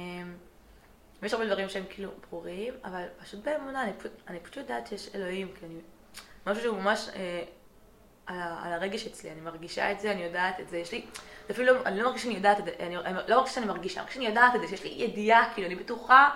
[1.22, 5.14] ויש הרבה דברים שהם כאילו ברורים, אבל פשוט באמונה, אני פשוט, אני פשוט יודעת שיש
[5.14, 5.74] אלוהים, כי אני...
[6.46, 7.42] משהו שהוא ממש אה,
[8.26, 11.06] על, על הרגש אצלי, אני מרגישה את זה, אני יודעת את זה, יש לי...
[11.46, 12.96] זה אפילו לא, אני לא מרגישה שאני יודעת את זה, אני,
[13.28, 15.74] לא מרגישה שאני מרגישה, אני מרגישה שאני יודעת את זה, שיש לי ידיעה, כאילו, אני
[15.74, 16.30] בטוחה,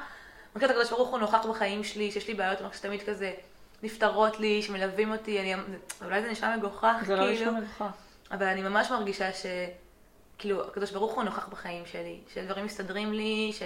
[0.56, 3.32] את הקדוש ברוך הוא נוכח בחיים שלי, שיש לי בעיות, אני מרגישה שתמיד כזה
[3.82, 5.54] נפתרות לי, שמלווים אותי, אני,
[6.04, 7.84] אולי זה נשמע מגוחך, זה לא כאילו, נשמע מגוחך.
[8.30, 9.46] אבל אני ממש מרגישה ש...
[10.38, 13.62] כאילו, הקדוש ברוך הוא נוכח בחיים שלי, שדברים מסתדרים לי, ש...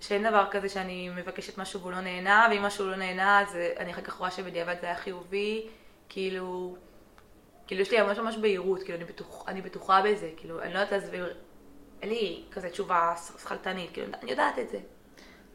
[0.00, 3.92] שאין דבר כזה שאני מבקשת משהו והוא לא נהנה, ואם משהו לא נהנה, אז אני
[3.92, 5.66] אחר כך רואה שבדיעבד זה היה חיובי,
[6.08, 6.76] כאילו...
[7.66, 10.78] כאילו, יש לי ממש ממש בהירות, כאילו, אני, בטוח, אני בטוחה בזה, כאילו, אני לא
[10.78, 11.34] יודעת להסביר,
[12.02, 14.78] אין לי כזה תשובה שכלתנית, כאילו, אני יודעת את זה.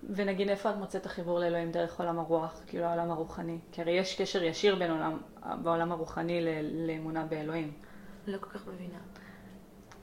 [0.09, 3.57] ונגיד איפה את מוצאת את החיבור לאלוהים דרך עולם הרוח, כאילו העולם הרוחני?
[3.71, 5.17] כי הרי יש קשר ישיר בין עולם,
[5.63, 7.71] בעולם הרוחני ל- לאמונה באלוהים.
[8.27, 8.97] לא כל כך מבינה.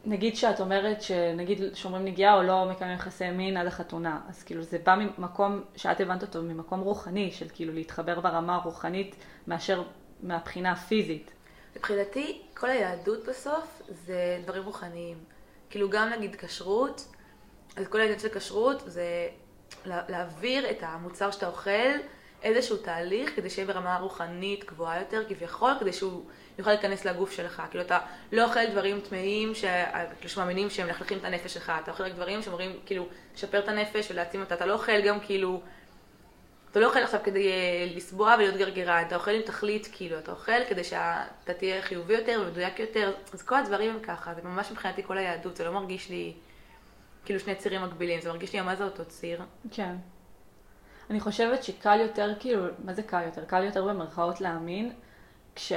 [0.05, 4.63] נגיד שאת אומרת שנגיד שומרים נגיעה או לא מקיימים יחסי מין עד החתונה, אז כאילו
[4.63, 9.83] זה בא ממקום שאת הבנת אותו ממקום רוחני, של כאילו להתחבר ברמה הרוחנית מאשר
[10.23, 11.33] מהבחינה הפיזית.
[11.77, 15.19] מבחינתי, כל היהדות בסוף זה דברים רוחניים.
[15.71, 17.09] כאילו גם נגיד כשרות,
[17.77, 19.29] אז כל העניין של כשרות זה
[19.87, 21.91] להעביר את המוצר שאתה אוכל
[22.43, 26.25] איזשהו תהליך כדי שיהיה ברמה רוחנית גבוהה יותר כביכול, כדי שהוא
[26.59, 27.63] יוכל להיכנס לגוף שלך.
[27.71, 27.99] כאילו אתה
[28.33, 29.65] לא אוכל דברים טמאים ש...
[30.19, 33.69] כאילו שמאמינים שהם מלכלכים את הנפש שלך, אתה אוכל רק דברים שאומרים כאילו לשפר את
[33.69, 35.61] הנפש ולהעצים אותה, אתה לא אוכל גם כאילו...
[36.71, 40.31] אתה לא אוכל עכשיו כדי אה, לסבוע ולהיות גרגרן, אתה אוכל עם תכלית, כאילו, אתה
[40.31, 44.71] אוכל כדי שאתה תהיה חיובי יותר ומדויק יותר, אז כל הדברים הם ככה, זה ממש
[44.71, 46.33] מבחינתי כל היהדות, זה לא מרגיש לי
[47.25, 49.43] כאילו שני צירים מקבילים, זה מרגיש לי מה זה אותו ציר.
[49.71, 49.97] כן.
[51.11, 53.45] אני חושבת שקל יותר, כאילו, מה זה קל יותר?
[53.45, 54.93] קל יותר במרכאות להאמין,
[55.55, 55.73] כש,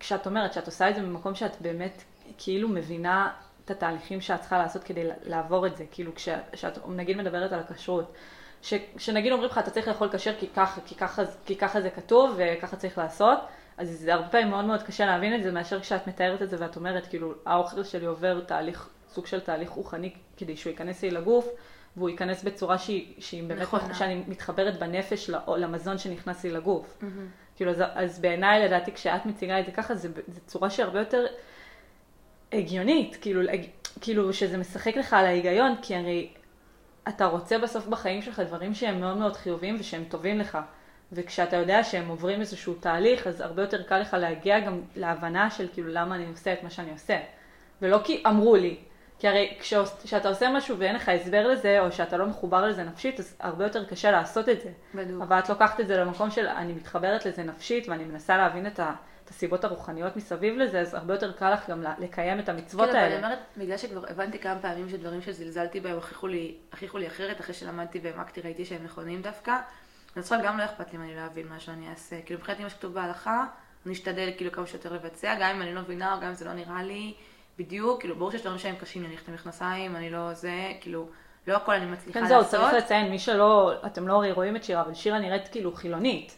[0.00, 2.02] כשאת אומרת שאת עושה את זה במקום שאת באמת
[2.38, 3.32] כאילו מבינה
[3.64, 5.84] את התהליכים שאת צריכה לעשות כדי לעבור את זה.
[5.90, 8.12] כאילו, כשאת נגיד מדברת על הכשרות,
[8.62, 11.90] ש, שנגיד אומרים לך, אתה צריך לאכול כשר כי ככה, כי, ככה, כי ככה זה
[11.90, 13.38] כתוב וככה צריך לעשות,
[13.76, 16.56] אז זה הרבה פעמים מאוד מאוד קשה להבין את זה, מאשר כשאת מתארת את זה
[16.60, 21.10] ואת אומרת, כאילו, האוכל שלי עובר תהליך, סוג של תהליך רוחני כדי שהוא ייכנס לי
[21.10, 21.48] לגוף,
[21.96, 23.94] והוא ייכנס בצורה שהיא, שהיא באמת, נכונה.
[23.94, 26.98] שאני מתחברת בנפש למזון שנכנס לי לגוף.
[27.56, 30.98] כאילו, אז, אז בעיניי, לדעתי, כשאת מציגה את זה ככה, זה, זה צורה שהיא הרבה
[30.98, 31.26] יותר
[32.52, 33.40] הגיונית, כאילו,
[34.00, 36.28] כאילו, שזה משחק לך על ההיגיון, כי הרי
[37.08, 40.58] אתה רוצה בסוף בחיים שלך דברים שהם מאוד מאוד חיוביים ושהם טובים לך.
[41.12, 45.68] וכשאתה יודע שהם עוברים איזשהו תהליך, אז הרבה יותר קל לך להגיע גם להבנה של
[45.72, 47.18] כאילו למה אני עושה את מה שאני עושה.
[47.82, 48.76] ולא כי אמרו לי.
[49.18, 49.58] כי הרי
[50.04, 53.64] כשאתה עושה משהו ואין לך הסבר לזה, או שאתה לא מחובר לזה נפשית, אז הרבה
[53.64, 54.70] יותר קשה לעשות את זה.
[54.94, 55.22] בדיוק.
[55.22, 58.80] אבל את לוקחת את זה למקום של אני מתחברת לזה נפשית ואני מנסה להבין את,
[58.80, 58.92] ה,
[59.24, 62.96] את הסיבות הרוחניות מסביב לזה, אז הרבה יותר קל לך גם לקיים את המצוות כן,
[62.96, 63.26] אבל אני האלה.
[63.26, 67.54] אומרת, בגלל שכבר הבנתי כמה פעמים שדברים שזלזלתי בהם הוכיחו לי, הוכיחו לי אחרת, אחרי
[67.54, 69.56] שלמדתי והעמקתי ראיתי שהם נכונים דווקא.
[70.16, 72.16] אז עכשיו גם לא אכפת לי אם אני לא אבין מה שאני אעשה.
[72.22, 73.46] כאילו מבחינתי מה שכתוב בהלכה,
[73.86, 76.44] אני אשתדל כאילו כמה שיותר לבצע, גם אם אני לא מבינה או גם אם זה
[76.44, 77.14] לא נראה לי
[77.58, 81.08] בדיוק, כאילו ברור שיש דברים שהם קשים אני את המכנסיים, אני לא זה, כאילו,
[81.46, 82.60] לא הכל אני מצליחה כן, זהו, לעשות.
[82.60, 86.36] צריך לציין, מי שלא, אתם לא הרי רואים את שירה, אבל שירה נראית כאילו חילונית,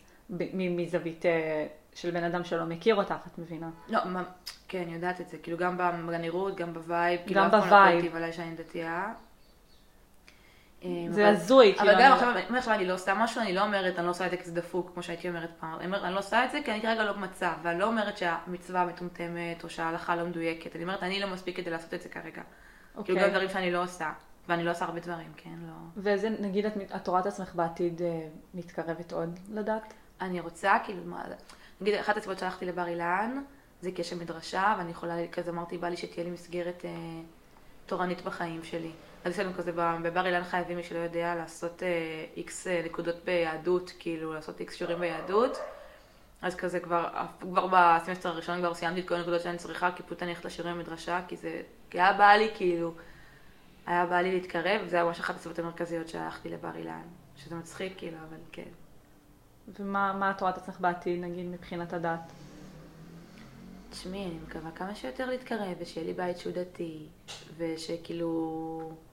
[0.54, 3.70] מזווית, אה, של בן אדם שלא מכיר אותך, את מבינה?
[3.88, 4.22] לא, מה,
[4.68, 7.60] כן, אני יודעת את זה, כאילו גם בנראות, גם ב vibe, כאילו גם אף פעם
[7.60, 8.00] לא ב vibe.
[8.00, 9.12] קלטתי עליי שאני דתייה.
[10.82, 13.52] אמ, זה הזוי, כאילו, אבל גם אני- עכשיו, אם עכשיו אני לא עושה משהו, אני
[13.54, 15.76] לא אומרת, אני לא עושה את זה כי זה דפוק, כמו שהייתי אומרת פעם.
[15.78, 18.18] אני אומרת, אני לא עושה את זה כי אני כרגע לא במצב, ואני לא אומרת
[18.18, 20.76] שהמצווה מטומטמת, או שההלכה לא מדויקת.
[20.76, 22.42] אני אומרת, אני לא מספיק כדי לעשות את זה כרגע.
[22.96, 23.14] אוקיי.
[23.14, 24.12] כאילו גם דברים שאני לא עושה,
[24.48, 25.74] ואני לא עושה הרבה דברים, כן, לא.
[25.96, 28.20] ואיזה, נגיד, את, רואה את עצמך בעתיד אה,
[28.54, 29.94] מתקרבת עוד לדת?
[30.20, 31.22] אני רוצה, כאילו, מה,
[31.80, 33.42] נגיד, אחת הסיבות שהלכתי לבר אילן,
[33.80, 36.90] זה כי יש שם מדרשה, ואני יכולה, כזה אמרתי, בא לי שתהיה לי מסגרת אה,
[37.86, 38.90] תורנית בחיים שלי.
[39.28, 41.82] אז יש לנו כזה, בבר אילן חייבים, מי שלא יודע, לעשות
[42.36, 45.58] איקס נקודות ביהדות, כאילו, לעשות איקס שיעורים ביהדות.
[46.42, 47.08] אז כזה כבר,
[47.40, 50.76] כבר בסמסטר הראשון כבר סיימתי את כל הנקודות שאני צריכה, כי פשוט אני הולכת לשיעורים
[50.76, 52.94] במדרשה, כי זה, כי היה בא לי, כאילו,
[53.86, 57.02] היה בא לי להתקרב, וזה היה ממש אחת הסיבות המרכזיות שהלכתי לבר אילן.
[57.36, 58.68] שזה מצחיק, כאילו, אבל כן.
[59.78, 62.32] ומה מה את רואה את עצמך בעתיד, נגיד, מבחינת הדת?
[63.90, 67.06] תשמעי, אני מקווה כמה שיותר להתקרב, ושיהיה לי בית שהוא דתי,
[67.56, 69.07] ושכאילו...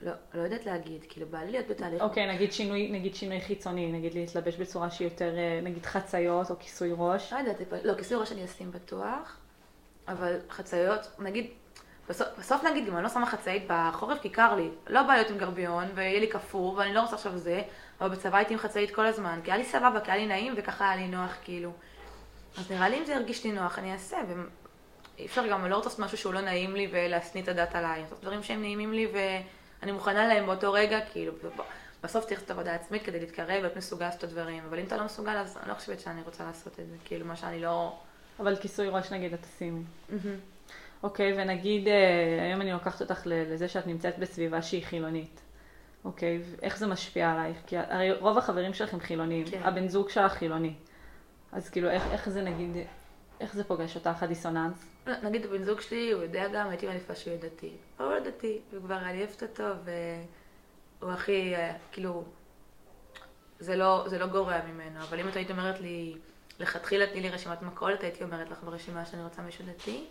[0.00, 2.02] לא, לא יודעת להגיד, כאילו, בא לי להיות בתהליך...
[2.02, 6.58] אוקיי, נגיד שינוי, נגיד שינוי חיצוני, נגיד להתלבש בצורה שהיא יותר, אה, נגיד חציות או
[6.58, 7.32] כיסוי ראש.
[7.32, 9.36] לא יודעת, לא, כיסוי ראש אני אשים בטוח,
[10.08, 11.50] אבל חצאיות, נגיד,
[12.08, 15.30] בסוף, בסוף נגיד, אם אני לא שמה חצאית בחורף, כי קר לי, לא בא להיות
[15.30, 17.62] עם גרביון, ויהיה לי קפוא, ואני לא רוצה עכשיו זה,
[18.00, 20.54] אבל בצבא הייתי עם חצאית כל הזמן, כי היה לי סבבה, כי היה לי נעים,
[20.56, 21.72] וככה היה לי נוח, כאילו.
[22.58, 25.76] אז נראה לי אם זה ירגיש לי נוח, אני אעשה, ואי אפשר גם, אני לא
[25.76, 28.92] רוצה לעשות משהו שהוא לא נעים לי ולהשניא את הדת עליי, לעשות דברים שהם נעימים
[28.92, 29.08] לי
[29.84, 31.32] ואני מוכנה להם באותו רגע, כאילו,
[32.02, 34.96] בסוף צריך לעשות עבודה עצמית כדי להתקרב ולהיות מסוגל לעשות את הדברים, אבל אם אתה
[34.96, 37.96] לא מסוגל, אז אני לא חושבת שאני רוצה לעשות את זה, כאילו, מה שאני לא...
[38.40, 39.82] אבל כיסוי ראש נגיד את תשימי.
[41.02, 41.94] אוקיי, ונגיד, אה,
[42.42, 45.40] היום אני לוקחת אותך לזה שאת נמצאת בסביבה שהיא חילונית.
[46.04, 47.56] אוקיי, ואיך זה משפיע עלייך?
[47.66, 49.60] כי הרי רוב החברים שלך הם חילונים, כן.
[49.64, 50.74] הבן זוג שלך חילוני.
[51.52, 52.76] אז כאילו, איך, איך זה נגיד,
[53.44, 54.90] איך זה פוגש אותך, הדיסוננס?
[55.22, 57.72] נגיד הבן זוג שלי, הוא יודע גם, הייתי מעדיפה שהוא יהיה דתי.
[57.98, 59.64] הוא לא דתי, וכבר אני אוהבת אותו,
[61.00, 61.54] והוא הכי,
[61.92, 62.24] כאילו,
[63.58, 65.00] זה לא, זה לא גורע ממנו.
[65.00, 66.16] אבל אם את היית אומרת לי,
[66.60, 70.04] לכתחילה תני לי רשימת מכולת, הייתי אומרת לך ברשימה שאני רוצה מישהו דתי.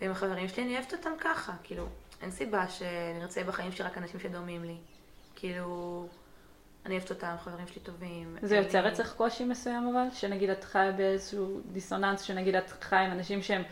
[0.00, 1.86] ועם החברים שלי אני אוהבת אותם ככה, כאילו,
[2.22, 4.76] אין סיבה שאני ארצה בחיים שלי רק אנשים שדומים לי.
[5.36, 6.08] כאילו,
[6.86, 8.36] אני אוהבת אותם, חברים שלי טובים.
[8.42, 10.10] זה אין יוצר אצלך קושי מסוים אבל?
[10.12, 13.62] שנגיד את חיה באיזשהו דיסוננס, שנגיד את חיה עם אנשים שהם,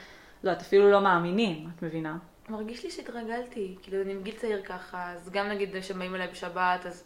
[0.44, 2.18] לא, את אפילו לא מאמינים, את מבינה?
[2.48, 6.86] מרגיש לי שהתרגלתי, כאילו אני מגיל צעיר ככה, אז גם נגיד כשהם באים אליי בשבת,
[6.86, 7.04] אז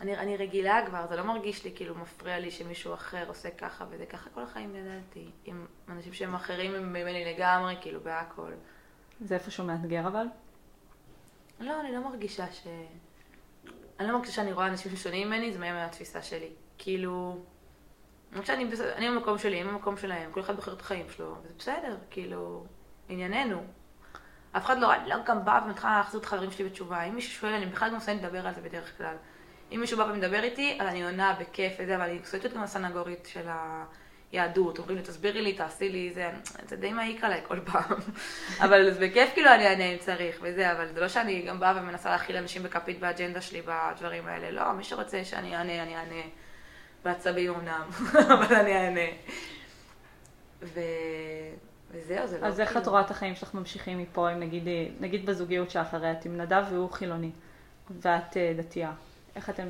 [0.00, 3.84] אני, אני רגילה כבר, זה לא מרגיש לי כאילו מפריע לי שמישהו אחר עושה ככה
[3.90, 8.52] וזה ככה כל החיים גדלתי, עם אנשים שהם אחרים ממני לגמרי, כאילו בהכל.
[9.20, 10.26] זה איפשהו מאתגר אבל?
[11.60, 12.66] לא, אני לא מרגישה ש...
[14.00, 16.50] אני לא מרגישה שאני רואה אנשים ששונים ממני, זה מהם מהתפיסה שלי.
[16.78, 17.38] כאילו,
[18.48, 18.64] אני
[18.96, 22.66] אני במקום שלי, הם במקום שלהם, כל אחד בוחר את החיים שלו, וזה בסדר, כאילו,
[23.08, 23.64] ענייננו.
[24.52, 27.02] אף אחד לא, אני לא גם באה ומתחילה להחזיר את החברים שלי בתשובה.
[27.02, 29.16] אם מישהו שואל, אני בכלל גם מסיימת לדבר על זה בדרך כלל.
[29.72, 33.26] אם מישהו בא ומדבר איתי, אז אני עונה בכיף וזה, אבל אני סויטת גם הסנגורית
[33.32, 33.48] של
[34.34, 34.78] היהדות.
[34.78, 36.30] אומרים לי, תסבירי לי, תעשי לי, זה,
[36.68, 37.98] זה די מעיק עליי כל פעם.
[38.64, 41.76] אבל זה בכיף כאילו אני אענה אם צריך וזה, אבל זה לא שאני גם באה
[41.76, 44.50] ומנסה להכיל אנשים בכפית באג'נדה שלי בדברים האלה.
[44.50, 46.22] לא, מי שרוצה שאני אענה, אני אענה.
[47.04, 47.88] בעצבים אמנם,
[48.34, 49.10] אבל אני אענה.
[50.62, 50.80] ו...
[51.90, 54.68] וזהו, זה לא אז איך כאילו- את רואה את החיים שלך ממשיכים מפה, אם נגיד,
[54.68, 57.30] אה, נגיד בזוגיות הרי את עם נדב והוא חילוני,
[57.90, 58.92] ואת אה, דתייה.
[59.36, 59.66] איך אתם...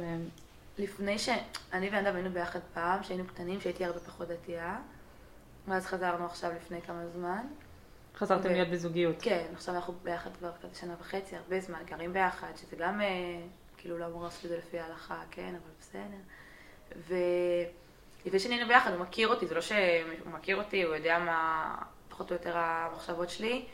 [0.79, 1.29] לפני ש...
[1.73, 4.79] אני ונדב היינו ביחד פעם, שהיינו קטנים, שהייתי הרבה פחות דתייה.
[5.69, 7.47] ואז חזרנו עכשיו לפני כמה זמן.
[8.17, 9.17] חזרתם ו- להיות בזוגיות?
[9.23, 13.07] כן, עכשיו אנחנו ביחד כבר כזה שנה וחצי, הרבה זמן, גרים ביחד, שזה גם, אה,
[13.77, 16.19] כאילו לא אמור לעשות את זה לפי ההלכה, כן, אבל בסדר.
[18.25, 19.79] ולפני שנהיינו ביחד, הוא מכיר אותי, זה לא שהוא
[20.33, 21.77] מכיר אותי, הוא יודע מה
[22.09, 23.67] פחות או יותר המחשבות שלי.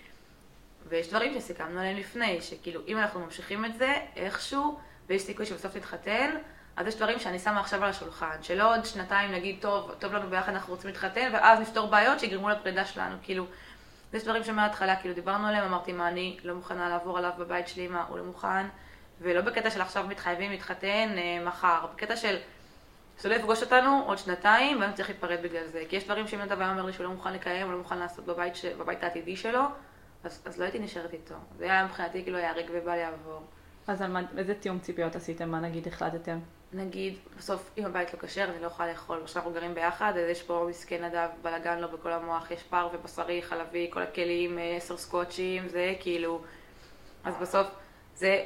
[0.88, 5.76] ויש דברים שסיכמנו עליהם לפני, שכאילו אם אנחנו ממשיכים את זה איכשהו, ויש סיכוי שבסוף
[5.76, 6.36] נתחתן,
[6.80, 10.30] אז יש דברים שאני שמה עכשיו על השולחן, שלא עוד שנתיים נגיד, טוב, טוב לנו
[10.30, 13.46] ביחד, אנחנו רוצים להתחתן, ואז נפתור בעיות שיגרמו לפרידה שלנו, כאילו,
[14.12, 17.88] יש דברים שמההתחלה כאילו דיברנו עליהם, אמרתי מה אני לא מוכנה לעבור עליו בבית שלי,
[17.88, 18.66] מה הוא לא מוכן,
[19.20, 22.36] ולא בקטע של עכשיו מתחייבים להתחתן אה, מחר, בקטע של
[23.22, 25.82] שלא יפגוש אותנו עוד שנתיים, ואני צריך להתפרד בגלל זה.
[25.88, 28.24] כי יש דברים שאם היה אומר לי שהוא לא מוכן לקיים, הוא לא מוכן לעשות
[28.26, 28.64] בבית, ש...
[28.64, 29.62] בבית העתידי שלו,
[30.24, 31.34] אז, אז לא הייתי נשארת איתו.
[31.58, 33.42] זה היה מבחינתי כאילו ייהרג ובל יעבור.
[33.86, 35.50] אז על מה, איזה תיאום ציפיות עשיתם?
[35.50, 36.38] מה נגיד החלטתם?
[36.72, 39.20] נגיד, בסוף, אם הבית לא כשר, אני לא יכולה לאכול.
[39.22, 42.88] עכשיו אנחנו גרים ביחד, אז יש פה מסכן נדב, בלאגן לו בכל המוח, יש פר
[42.92, 46.42] ובשרי, חלבי, כל הכלים, אה, עשר סקוצ'ים, זה כאילו...
[47.24, 47.66] אז בסוף,
[48.14, 48.44] זה...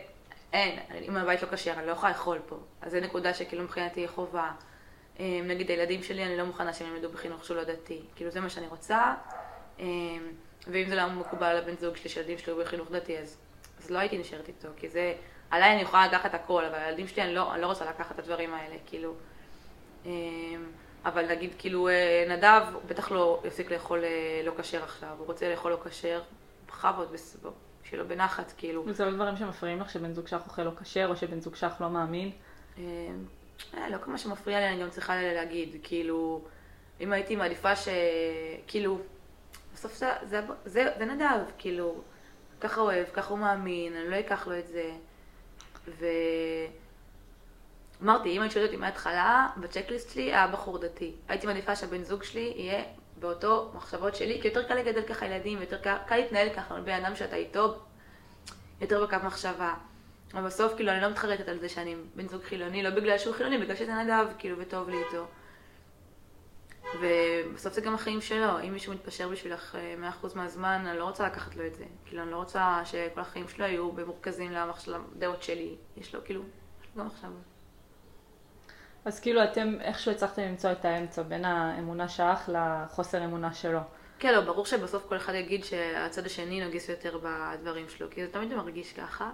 [0.53, 2.57] אין, אם הבית לא כשר, אני לא יכולה לאכול פה.
[2.83, 4.51] אז זו נקודה שכאילו מבחינתי היא חובה.
[5.21, 8.03] אה, נגיד הילדים שלי, אני לא מוכנה שהם ילמדו בחינוך שהוא לא דתי.
[8.17, 9.15] כאילו זה מה שאני רוצה,
[9.81, 9.87] אה,
[10.67, 13.37] ואם זה לא מקובל על הבן זוג שלי, שילדים שלי היו בחינוך דתי, אז,
[13.85, 15.15] אז לא הייתי נשארת איתו, כי זה,
[15.51, 18.19] עליי אני יכולה לקחת הכל, אבל הילדים שלי, אני לא, אני לא רוצה לקחת את
[18.19, 19.15] הדברים האלה, כאילו.
[20.07, 20.13] אה,
[21.05, 25.51] אבל נגיד, כאילו, אה, נדב, בטח לא יפסיק לאכול אה, לא כשר עכשיו, הוא רוצה
[25.51, 26.23] לאכול לא כשר,
[26.69, 27.09] בכבוד,
[27.93, 28.85] לו בנחת, כאילו.
[28.87, 31.81] וזה לא דברים שמפריעים לך שבן זוג שלך אוכל לא כשר, או שבן זוג שלך
[31.81, 32.31] לא מאמין.
[32.79, 32.83] אה,
[33.75, 36.45] אה, לא כמה שמפריע לי, אני גם צריכה להגיד, כאילו,
[37.01, 37.89] אם הייתי מעדיפה ש...
[38.67, 38.99] כאילו,
[39.75, 42.03] בסוף זה, זה, זה, זה נדב, כאילו,
[42.65, 44.91] ככה אוהב, ככה הוא מאמין, אני לא אקח לו את זה.
[45.89, 46.07] ו...
[48.03, 51.13] אמרתי, אם היית שואלת אותי מההתחלה, בצ'קליסט שלי היה בחור דתי.
[51.29, 52.85] הייתי מעדיפה שהבן זוג שלי יהיה
[53.21, 57.05] באותו מחשבות שלי, כי יותר קל לגדל ככה ילדים, יותר קל, קל להתנהל ככה, בן
[57.05, 57.79] אדם שאתה איתו,
[58.81, 59.75] יותר בקו מחשבה.
[60.35, 63.35] אבל בסוף, כאילו, אני לא מתחרטת על זה שאני בן זוג חילוני, לא בגלל שהוא
[63.35, 65.27] חילוני, בגלל שזה נדב, כאילו, וטוב לי איתו.
[67.01, 71.27] ובסוף זה גם החיים שלו, אם מישהו מתפשר בשבילך אה, 100% מהזמן, אני לא רוצה
[71.27, 71.85] לקחת לו את זה.
[72.05, 74.53] כאילו, אני לא רוצה שכל החיים שלו יהיו במורכזים
[75.17, 75.77] לדעות שלי.
[75.97, 76.43] יש לו, כאילו,
[76.99, 77.31] גם עכשיו.
[79.05, 83.81] אז כאילו אתם איכשהו הצלחתם למצוא את האמצע בין האמונה שלך לחוסר אמונה שלו.
[84.19, 88.33] כן, לא, ברור שבסוף כל אחד יגיד שהצד השני נוגס יותר בדברים שלו, כי זה
[88.33, 89.31] תמיד מרגיש ככה.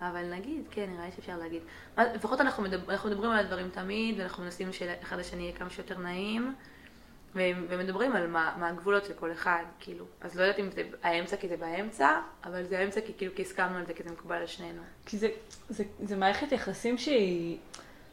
[0.00, 1.62] אבל נגיד, כן, נראה לי שאפשר להגיד.
[1.98, 5.98] לפחות אנחנו, מדבר, אנחנו מדברים על הדברים תמיד, ואנחנו מנסים שלאחד השני יהיה כמה שיותר
[5.98, 6.54] נעים,
[7.34, 10.04] ומדברים על מה, מה הגבולות של כל אחד, כאילו.
[10.20, 12.08] אז לא יודעת אם זה האמצע כי זה באמצע,
[12.44, 14.82] אבל זה האמצע כי כאילו כי הסכמנו על זה, כי זה מקובל על שנינו.
[15.06, 15.28] כי זה,
[15.68, 17.58] זה, זה מערכת יחסים שהיא,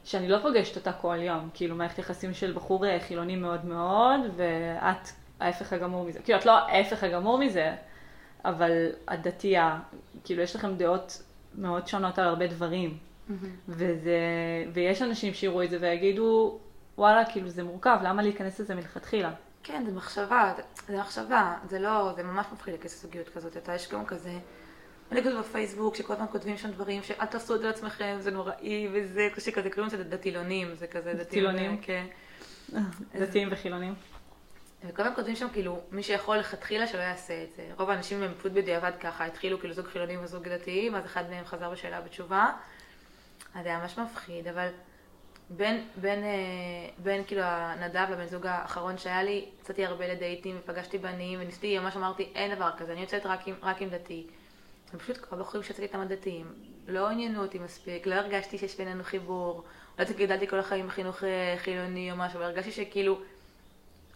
[0.04, 1.50] שאני לא פוגשת אותה כל יום.
[1.54, 5.08] כאילו מערכת יחסים של בחור אה, חילוני מאוד מאוד, ואת
[5.40, 6.20] ההפך הגמור מזה.
[6.20, 7.76] כאילו את לא ההפך הגמור מזה,
[8.46, 9.80] אבל את דתייה.
[10.24, 11.22] כאילו יש לכם דעות
[11.56, 12.98] מאוד שונות על הרבה דברים.
[13.68, 14.20] וזה,
[14.74, 16.60] ויש אנשים שיראו את זה ויגידו,
[17.02, 19.32] וואלה, כאילו זה מורכב, למה להיכנס לזה מלכתחילה?
[19.64, 20.54] כן, זה מחשבה,
[20.88, 23.58] זה, מחשבה, זה לא, זה ממש מפחיד להיכנס לזוגיות כזאת.
[23.58, 24.34] אתה, יש גם כזה,
[25.12, 28.88] אני כותבת בפייסבוק, שכל הזמן כותבים שם דברים שאל תעשו את זה לעצמכם, זה נוראי,
[28.94, 31.78] וזה, שכזה קוראים לזה דתילונים, זה כזה דתילונים?
[31.82, 32.06] כן.
[33.16, 33.94] דתיים וחילונים.
[34.88, 37.70] וכל הזמן כותבים שם כאילו, מי שיכול לכתחילה שלא יעשה את זה.
[37.78, 41.46] רוב האנשים הם פשוט בדיעבד ככה, התחילו כאילו זוג חילונים וזוג דתיים, אז אחד מהם
[41.46, 42.52] חזר בשאלה בתשובה.
[43.56, 44.68] אז זה היה ממש מפחיד, אבל
[45.58, 46.30] בין, בין, אה,
[46.98, 51.96] בין כאילו הנדב לבן זוג האחרון שהיה לי, יצאתי הרבה לדייטים ופגשתי בנים, וניסיתי, ממש
[51.96, 54.28] אמרתי, אין דבר כזה, אני יוצאת רק עם, רק עם דתי.
[54.94, 56.54] ופשוט כל הבחורים שיצאתי איתם הדתיים,
[56.88, 59.64] לא עניינו אותי מספיק, לא הרגשתי שיש בינינו חיבור,
[59.98, 63.20] אולי זה גדלתי כל החיים בחינוך אה, חילוני או משהו, אבל הרגשתי שכאילו,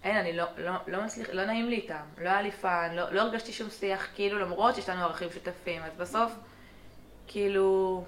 [0.04, 3.12] אין, אני לא, לא, לא מצליח, לא נעים לי איתם, לא היה לי fun, לא,
[3.12, 6.32] לא הרגשתי שום שיח, כאילו, למרות שיש לנו ערכים שותפים, אז בסוף,
[7.28, 8.04] כאילו,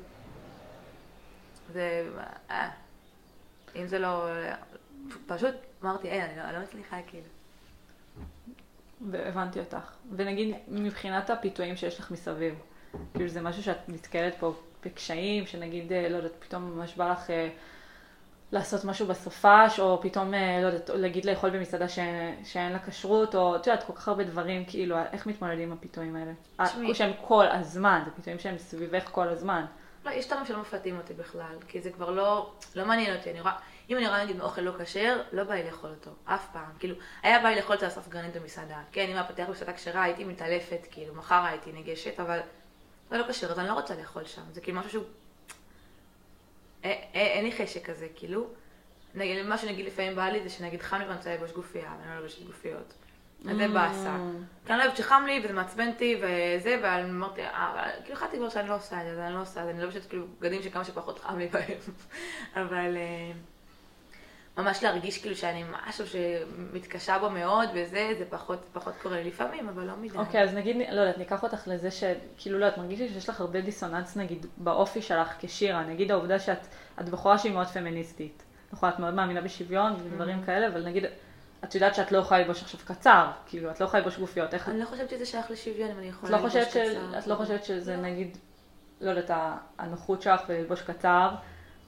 [1.74, 2.10] זה,
[2.50, 2.70] אה,
[3.82, 4.28] אם זה לא,
[5.28, 7.26] פשוט אמרתי, אין, אני לא, אני לא מצליחה, כאילו.
[9.12, 9.92] והבנתי אותך.
[10.16, 12.56] ונגיד, מבחינת הפיתויים שיש לך מסביב,
[13.13, 14.54] כאילו זה משהו שאת נתקלת פה
[14.86, 17.50] בקשיים, שנגיד, אה, לא יודעת, פתאום ממש בא לך אה,
[18.52, 22.00] לעשות משהו בסופש, או פתאום, אה, לא יודעת, להגיד לאכול במסעדה ש...
[22.44, 26.16] שאין לה כשרות, או את יודעת, כל כך הרבה דברים, כאילו, איך מתמודדים עם הפיתויים
[26.16, 26.32] האלה?
[26.60, 29.66] אה, שהם כל הזמן, זה פיתויים שהם סביבך כל הזמן.
[30.08, 33.41] לא, יש דברים שלא מפתים אותי בכלל, כי זה כבר לא, לא מעניין אותי, אני
[33.41, 33.58] רואה,
[33.89, 36.72] אם אני רואה נגיד אוכל לא כשר, לא בא לי לאכול אותו, אף פעם.
[36.80, 38.82] כאילו, היה בא לי לאכול אצל הספגרנית במסעדה.
[38.91, 42.39] כן, אם היה פותח במסעדה כשרה, הייתי מתעלפת, כאילו, מחר הייתי ניגשת, אבל
[43.10, 44.41] זה לא כשר, אז אני לא רוצה לאכול שם.
[44.52, 45.04] זה כאילו משהו שהוא...
[46.84, 48.48] א- א- אין לי חשק כזה, כאילו.
[49.15, 52.10] נגיד, מה שנגיד לפעמים בא לי זה שנגיד חם לי ואני רוצה ללבוש גופייה, ואני
[52.15, 52.93] לא לובשת גופיות.
[53.50, 54.18] אז זה באסה.
[54.66, 58.38] כי אני לא אוהבת שחם לי וזה מעצבן אותי וזה, אמרתי, אה, אבל כאילו החלטתי
[58.38, 60.26] כבר שאני לא עושה את זה, אז אני לא עושה את זה, אני לובשת כאילו
[60.40, 61.78] בגדים שכמה שפחות חם לי בהם.
[62.62, 63.32] אבל אה,
[64.58, 69.70] ממש להרגיש כאילו שאני משהו שמתקשה בו מאוד וזה, זה פחות, פחות קורה לי לפעמים,
[69.70, 70.18] אבל לא מדי.
[70.18, 73.62] אוקיי, אז נגיד, לא יודעת, ניקח אותך לזה שכאילו, לא יודעת, מרגישי שיש לך הרבה
[73.62, 76.68] דיסוננס נגיד באופי שלך כשירה, נגיד העובדה שאת
[77.02, 78.44] את בחורה שהיא מאוד פמיניסטית.
[78.74, 81.04] נכון, את מאוד מאמינה בשוויון ודברים כאלה, אבל נגיד,
[81.63, 84.70] את יודעת שאת לא יכולה ללבוש עכשיו קצר, כאילו, את לא יכולה ללבוש גופיות, איך...
[84.70, 86.67] אני לא חושבת שזה שייך לשוויון אם אני יכולה לא ללבוש ש...
[86.67, 87.20] קצר.
[87.20, 88.02] את לא חושבת שזה לא.
[88.02, 88.38] נגיד,
[89.02, 89.38] לא יודעת,
[89.80, 91.30] הנוחות שלך בללבוש קצר,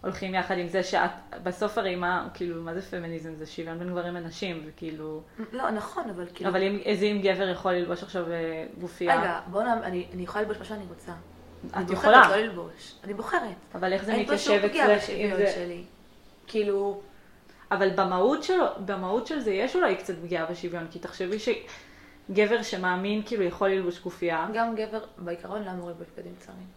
[0.01, 1.09] הולכים יחד עם זה שאת,
[1.43, 3.35] בסוף הרי מה, כאילו, מה זה פמיניזם?
[3.35, 5.21] זה שוויון בין גברים לנשים, וכאילו...
[5.51, 6.49] לא, נכון, אבל כאילו...
[6.49, 9.19] אבל אם, איזה אם גבר יכול ללבוש עכשיו אה, גופייה?
[9.19, 9.73] רגע, בוא נע...
[9.73, 11.11] אני, אני יכולה ללבוש מה שאני רוצה.
[11.73, 12.95] אני את בוחרת יכולה, לא ללבוש.
[13.03, 13.41] אני בוחרת.
[13.75, 15.51] אבל איך זה אין פה שום מתיישב פגיעה אצלך אם בשוויון זה...
[15.55, 15.83] שלי.
[16.47, 17.01] כאילו...
[17.71, 23.21] אבל במהות שלו, במהות של זה יש אולי קצת פגיעה בשוויון, כי תחשבי שגבר שמאמין
[23.25, 26.67] כאילו יכול ללבוש גופייה, גם גבר בעיקרון לא אמור ללבוש בגדים קצרים.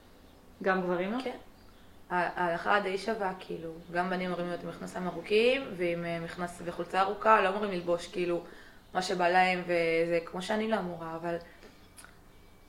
[0.62, 1.22] גם גברים לא?
[1.24, 1.36] כן.
[2.10, 7.00] ההלכה די שווה, כאילו, גם בנים אמורים להיות עם מכנסיים ארוכים, ועם אה, מכנס וחולצה
[7.00, 8.42] ארוכה, לא אמורים ללבוש, כאילו,
[8.94, 11.36] מה שבא להם, וזה כמו שאני לא אמורה, אבל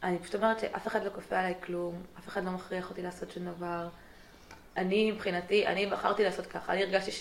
[0.03, 3.31] אני פשוט אומרת שאף אחד לא כופה עליי כלום, אף אחד לא מכריח אותי לעשות
[3.31, 3.87] שום דבר.
[4.77, 7.11] אני, מבחינתי, אני בחרתי לעשות ככה, אני הרגשתי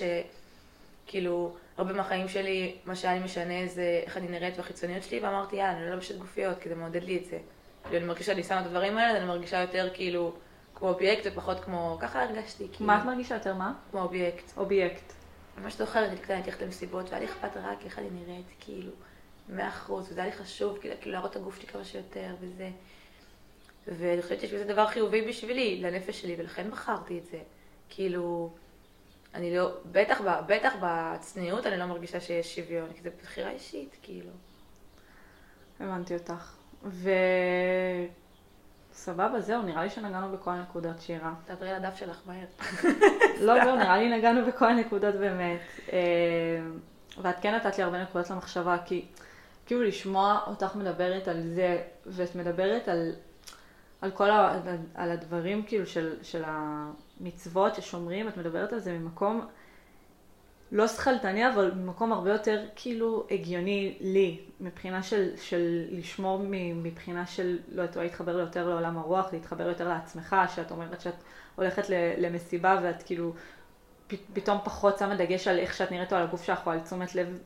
[1.07, 5.57] שכאילו, הרבה מהחיים שלי, מה שהיה לי משנה זה איך אני נראית והחיצוניות שלי, ואמרתי,
[5.57, 7.39] יאללה, אני לא לובשת גופיות, כי זה מעודד לי את זה.
[7.85, 10.33] כאילו, אני מרגישה שאני שמה את הדברים האלה, אז אני מרגישה יותר כאילו,
[10.75, 12.87] כמו אובייקט ופחות כמו, ככה הרגשתי, כאילו.
[12.87, 13.73] מה את מרגישה יותר מה?
[13.91, 14.53] כמו אובייקט.
[14.57, 15.13] אובייקט.
[15.59, 18.93] ממש זוכרת, אני קטנה, הייתי הולכת למסיבות, והיה לי אכפת רק איך אני נראית, כאילו,
[19.49, 22.71] מאה אחוז, וזה היה לי חשוב, כאילו, כאילו להראות את הגוף שלי כמה שיותר, וזה.
[23.87, 27.39] ואני חושבת שיש בזה דבר חיובי בשבילי, לנפש שלי, ולכן בחרתי את זה.
[27.89, 28.51] כאילו,
[29.35, 34.31] אני לא, בטח, בטח בצניעות אני לא מרגישה שיש שוויון, כי זו בחירה אישית, כאילו.
[35.81, 36.55] הבנתי אותך.
[36.85, 37.11] ו...
[38.95, 41.35] סבבה, זהו, נראה לי שנגענו בכל הנקודות, שירה.
[41.45, 42.47] תעברי על הדף שלך מהר.
[43.47, 45.61] לא, זהו, נראה לי נגענו בכל הנקודות באמת.
[45.93, 45.99] אה,
[47.23, 49.05] ואת כן נתת לי הרבה נקודות למחשבה, כי
[49.67, 53.13] כאילו לשמוע אותך מדברת על זה, ואת מדברת על,
[54.01, 54.61] על כל ה,
[54.95, 56.43] על הדברים כאילו של, של
[57.23, 59.47] המצוות ששומרים, את מדברת על זה ממקום
[60.73, 66.41] לא שכלתני, אבל ממקום הרבה יותר כאילו הגיוני לי, מבחינה של, של לשמור
[66.75, 71.15] מבחינה של, לא יודעת, להתחבר יותר לעולם הרוח, להתחבר יותר לעצמך, שאת אומרת שאת
[71.57, 71.83] הולכת
[72.19, 73.35] למסיבה ואת כאילו
[74.33, 77.15] פתאום פחות שמה דגש על איך שאת נראית או על הגוף שלך או על תשומת
[77.15, 77.39] לב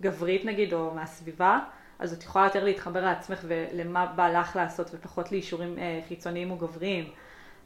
[0.00, 1.58] גברית נגיד, או מהסביבה,
[1.98, 6.56] אז את יכולה יותר להתחבר לעצמך ולמה בא לך לעשות ופחות לאישורים אה, חיצוניים או
[6.56, 7.10] גבריים,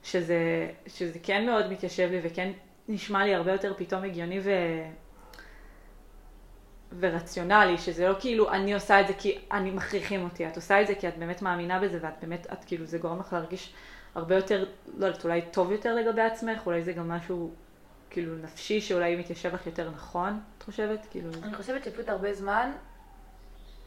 [0.02, 2.52] שזה, שזה כן מאוד מתיישב לי וכן
[2.88, 4.50] נשמע לי הרבה יותר פתאום הגיוני ו...
[6.98, 10.86] ורציונלי, שזה לא כאילו אני עושה את זה כי אני מכריחים אותי, את עושה את
[10.86, 13.72] זה כי את באמת מאמינה בזה ואת באמת, את כאילו זה גורם לך להרגיש
[14.14, 14.64] הרבה יותר,
[14.96, 17.50] לא יודעת, אולי טוב יותר לגבי עצמך, אולי זה גם משהו
[18.10, 21.06] כאילו נפשי שאולי מתיישב לך יותר נכון, את חושבת?
[21.10, 21.30] כאילו...
[21.42, 22.70] אני חושבת שפשוט הרבה זמן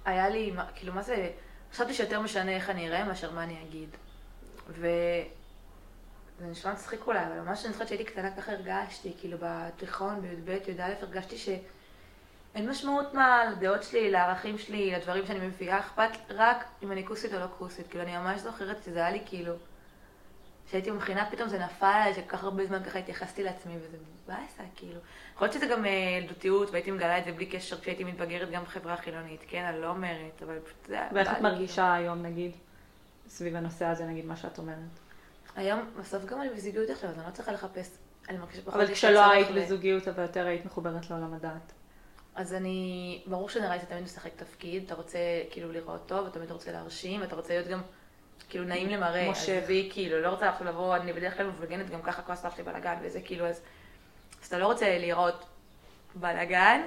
[0.05, 1.29] היה לי, כאילו מה זה,
[1.73, 3.89] חשבתי שיותר משנה איך אני אראה מאשר מה אני אגיד.
[4.69, 4.87] ו...
[6.39, 10.49] זה נשמע מצחיק אולי, אבל ממש אני זוכרת שהייתי קטנה ככה הרגשתי, כאילו בתיכון, בי"ב,
[10.49, 16.91] י"א, הרגשתי שאין משמעות מה לדעות שלי, לערכים שלי, לדברים שאני מביאה, אכפת רק אם
[16.91, 17.87] אני כוסית או לא כוסית.
[17.87, 19.53] כאילו, אני ממש זוכרת שזה היה לי כאילו,
[20.67, 24.63] כשהייתי במכינה פתאום זה נפל עליי, שכל כך הרבה זמן ככה התייחסתי לעצמי, וזה מבאסה,
[24.75, 24.99] כאילו.
[25.35, 28.97] יכול להיות שזה גם ילדותיות, והייתי מגלה את זה בלי קשר כשהייתי מתבגרת גם בחברה
[28.97, 30.99] חילונית, כן, אני לא אומרת, אבל פשוט זה...
[31.13, 31.93] ואיך את מרגישה כאילו.
[31.93, 32.51] היום, נגיד,
[33.27, 35.02] סביב הנושא הזה, נגיד, מה שאת אומרת?
[35.55, 37.97] היום, בסוף גם אני בזוגיות עכשיו, אז אני לא צריכה לחפש,
[38.29, 38.73] אני מרגישה פחות...
[38.73, 41.73] אבל כשלא היית בזוגיות, אבל יותר היית מחוברת לעולם הדעת.
[42.35, 45.17] אז אני, ברור שנראה לי שאתה תמיד משחק תפקיד, אתה רוצה
[45.51, 47.81] כאילו לראות טוב, אתה תמיד רוצה להרשים, אתה רוצה להיות גם
[48.49, 49.31] כאילו נעים למראה.
[49.31, 49.61] משה.
[49.67, 52.63] והיא כאילו, לא רוצה עכשיו לבוא, אני בדרך כלל מבלגנת גם ככה, כל הסבתא שלי
[52.63, 53.61] בלאגן וזה כאילו, אז,
[54.41, 55.45] אז אתה לא רוצה לראות
[56.15, 56.81] בלאגן.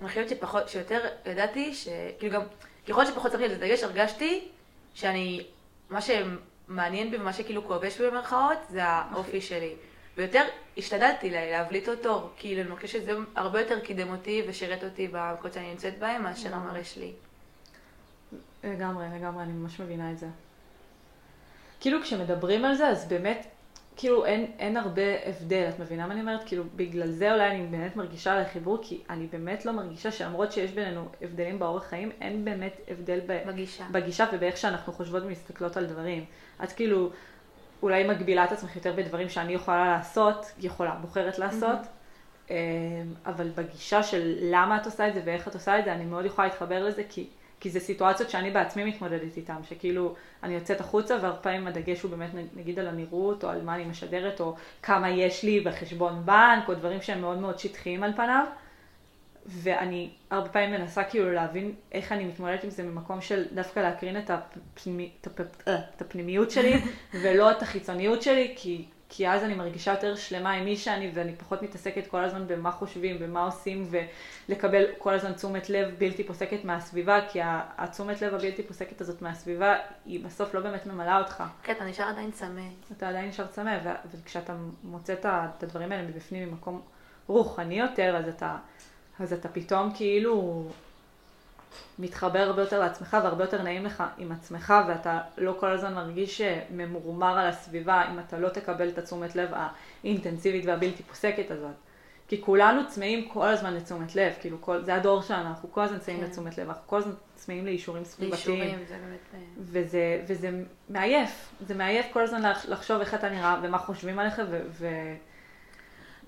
[0.00, 2.42] אני חושבת שפחות, שיותר ידעתי, שכאילו גם,
[2.88, 4.48] ככל שפחות שמתי על זה דגש, הרגשתי
[4.94, 5.46] שאני,
[5.90, 9.74] מה שהם מעניין בי ומה שכאילו כובש במרכאות, זה האופי שלי.
[10.16, 10.44] ויותר
[10.78, 15.70] השתדלתי להבליט אותו, כאילו אני מרגישה שזה הרבה יותר קידם אותי ושירת אותי במקומות שאני
[15.70, 17.12] נמצאת בהם מאשר המראה שלי.
[18.64, 20.26] לגמרי, לגמרי, אני ממש מבינה את זה.
[21.80, 23.46] כאילו כשמדברים על זה, אז באמת
[23.98, 26.40] כאילו אין, אין הרבה הבדל, את מבינה מה אני אומרת?
[26.46, 30.52] כאילו בגלל זה אולי אני באמת מרגישה על החיבור, כי אני באמת לא מרגישה שלמרות
[30.52, 33.48] שיש בינינו הבדלים באורח חיים, אין באמת הבדל ב...
[33.48, 33.84] בגישה.
[33.92, 36.24] בגישה ובאיך שאנחנו חושבות ומסתכלות על דברים.
[36.64, 37.10] את כאילו
[37.82, 42.52] אולי מגבילה את עצמך יותר בדברים שאני יכולה לעשות, יכולה, בוחרת לעשות, mm-hmm.
[43.26, 46.24] אבל בגישה של למה את עושה את זה ואיך את עושה את זה, אני מאוד
[46.24, 47.28] יכולה להתחבר לזה, כי
[47.60, 52.10] כי זה סיטואציות שאני בעצמי מתמודדת איתן, שכאילו אני יוצאת החוצה והרבה פעמים הדגש הוא
[52.10, 56.68] באמת נגיד על הנראות או על מה אני משדרת או כמה יש לי בחשבון בנק
[56.68, 58.44] או דברים שהם מאוד מאוד שטחיים על פניו.
[59.46, 64.18] ואני הרבה פעמים מנסה כאילו להבין איך אני מתמודדת עם זה ממקום של דווקא להקרין
[64.18, 65.10] את, הפנימי,
[65.68, 66.74] את הפנימיות שלי
[67.22, 71.36] ולא את החיצוניות שלי, כי כי אז אני מרגישה יותר שלמה עם מי שאני, ואני
[71.36, 73.90] פחות מתעסקת כל הזמן במה חושבים, במה עושים,
[74.48, 77.40] ולקבל כל הזמן תשומת לב בלתי פוסקת מהסביבה, כי
[77.78, 79.76] התשומת לב הבלתי פוסקת הזאת מהסביבה,
[80.06, 81.44] היא בסוף לא באמת ממלאה אותך.
[81.62, 82.62] כן, אתה נשאר עדיין צמא.
[82.96, 83.78] אתה עדיין נשאר צמא,
[84.10, 84.54] וכשאתה
[84.84, 86.80] מוצא את הדברים האלה מבפנים ממקום
[87.26, 88.56] רוחני יותר, אז אתה,
[89.20, 90.64] אז אתה פתאום כאילו
[91.98, 96.40] מתחבר הרבה יותר לעצמך והרבה יותר נעים לך עם עצמך ואתה לא כל הזמן מרגיש
[96.70, 99.50] ממורמר על הסביבה אם אתה לא תקבל את התשומת לב
[100.04, 101.74] האינטנסיבית והבלתי פוסקת הזאת.
[102.28, 105.98] כי כולנו צמאים כל הזמן לתשומת לב, כאילו כל, זה הדור שלנו, אנחנו כל הזמן
[105.98, 106.26] צמאים כן.
[106.26, 108.60] לתשומת לב, אנחנו כל הזמן צמאים לאישורים סביבתיים.
[108.60, 109.18] לאישורים, זה באמת...
[109.34, 110.50] אה, וזה, וזה
[110.88, 114.60] מעייף, זה מעייף כל הזמן לח- לחשוב איך אתה נראה ומה חושבים עליך ו...
[114.70, 114.86] ו...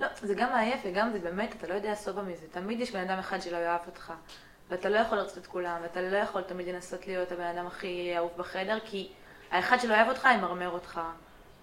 [0.01, 2.47] לא, זה גם מעייף וגם זה באמת, אתה לא יודע סובה מזה.
[2.51, 4.13] תמיד יש בן אדם אחד שלא יאהב אותך.
[4.71, 8.13] ואתה לא יכול לרצות את כולם, ואתה לא יכול תמיד לנסות להיות הבן אדם הכי
[8.17, 9.09] אהוב בחדר, כי
[9.51, 11.01] האחד שלא אוהב אותך ימרמר אותך.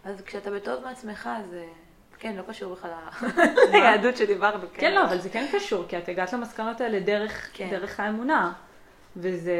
[0.05, 1.65] אז כשאתה בטוב מעצמך, זה...
[2.19, 2.91] כן, לא קשור בכלל
[3.71, 4.67] ליהדות שדיברנו.
[4.73, 7.69] כן, לא, אבל זה כן קשור, כי את הגעת למסקנות האלה דרך, כן.
[7.69, 8.53] דרך האמונה,
[9.17, 9.55] וזה,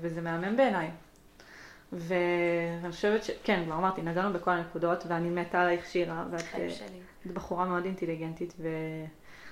[0.00, 0.90] וזה מהמם בעיניי.
[1.92, 2.14] ו-
[2.80, 3.30] ואני חושבת ש...
[3.44, 6.68] כן, כבר אמרתי, נגענו בכל הנקודות, ואני מתה עלייך שירה, ואת אה,
[7.32, 8.54] בחורה מאוד אינטליגנטית,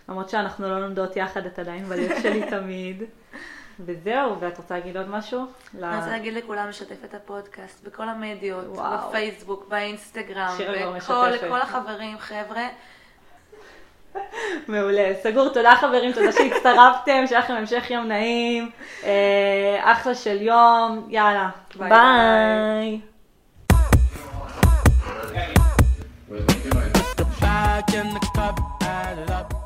[0.08, 3.02] ולמרות שאנחנו לא לומדות יחד, את עדיין בלב שלי תמיד.
[3.80, 5.46] וזהו, ואת רוצה להגיד עוד משהו?
[5.82, 9.08] אני רוצה להגיד לכולם לשתף את הפודקאסט בכל המדיות, וואו.
[9.08, 10.56] בפייסבוק, באינסטגרם.
[11.32, 12.68] לכל החברים, חבר'ה.
[14.68, 18.70] מעולה, סגור, תודה חברים, תודה שהצטרפתם, שיהיה לכם המשך יום נעים,
[19.04, 23.00] אה, אחלה של יום, יאללה, ביי, ביי.
[27.40, 29.61] Back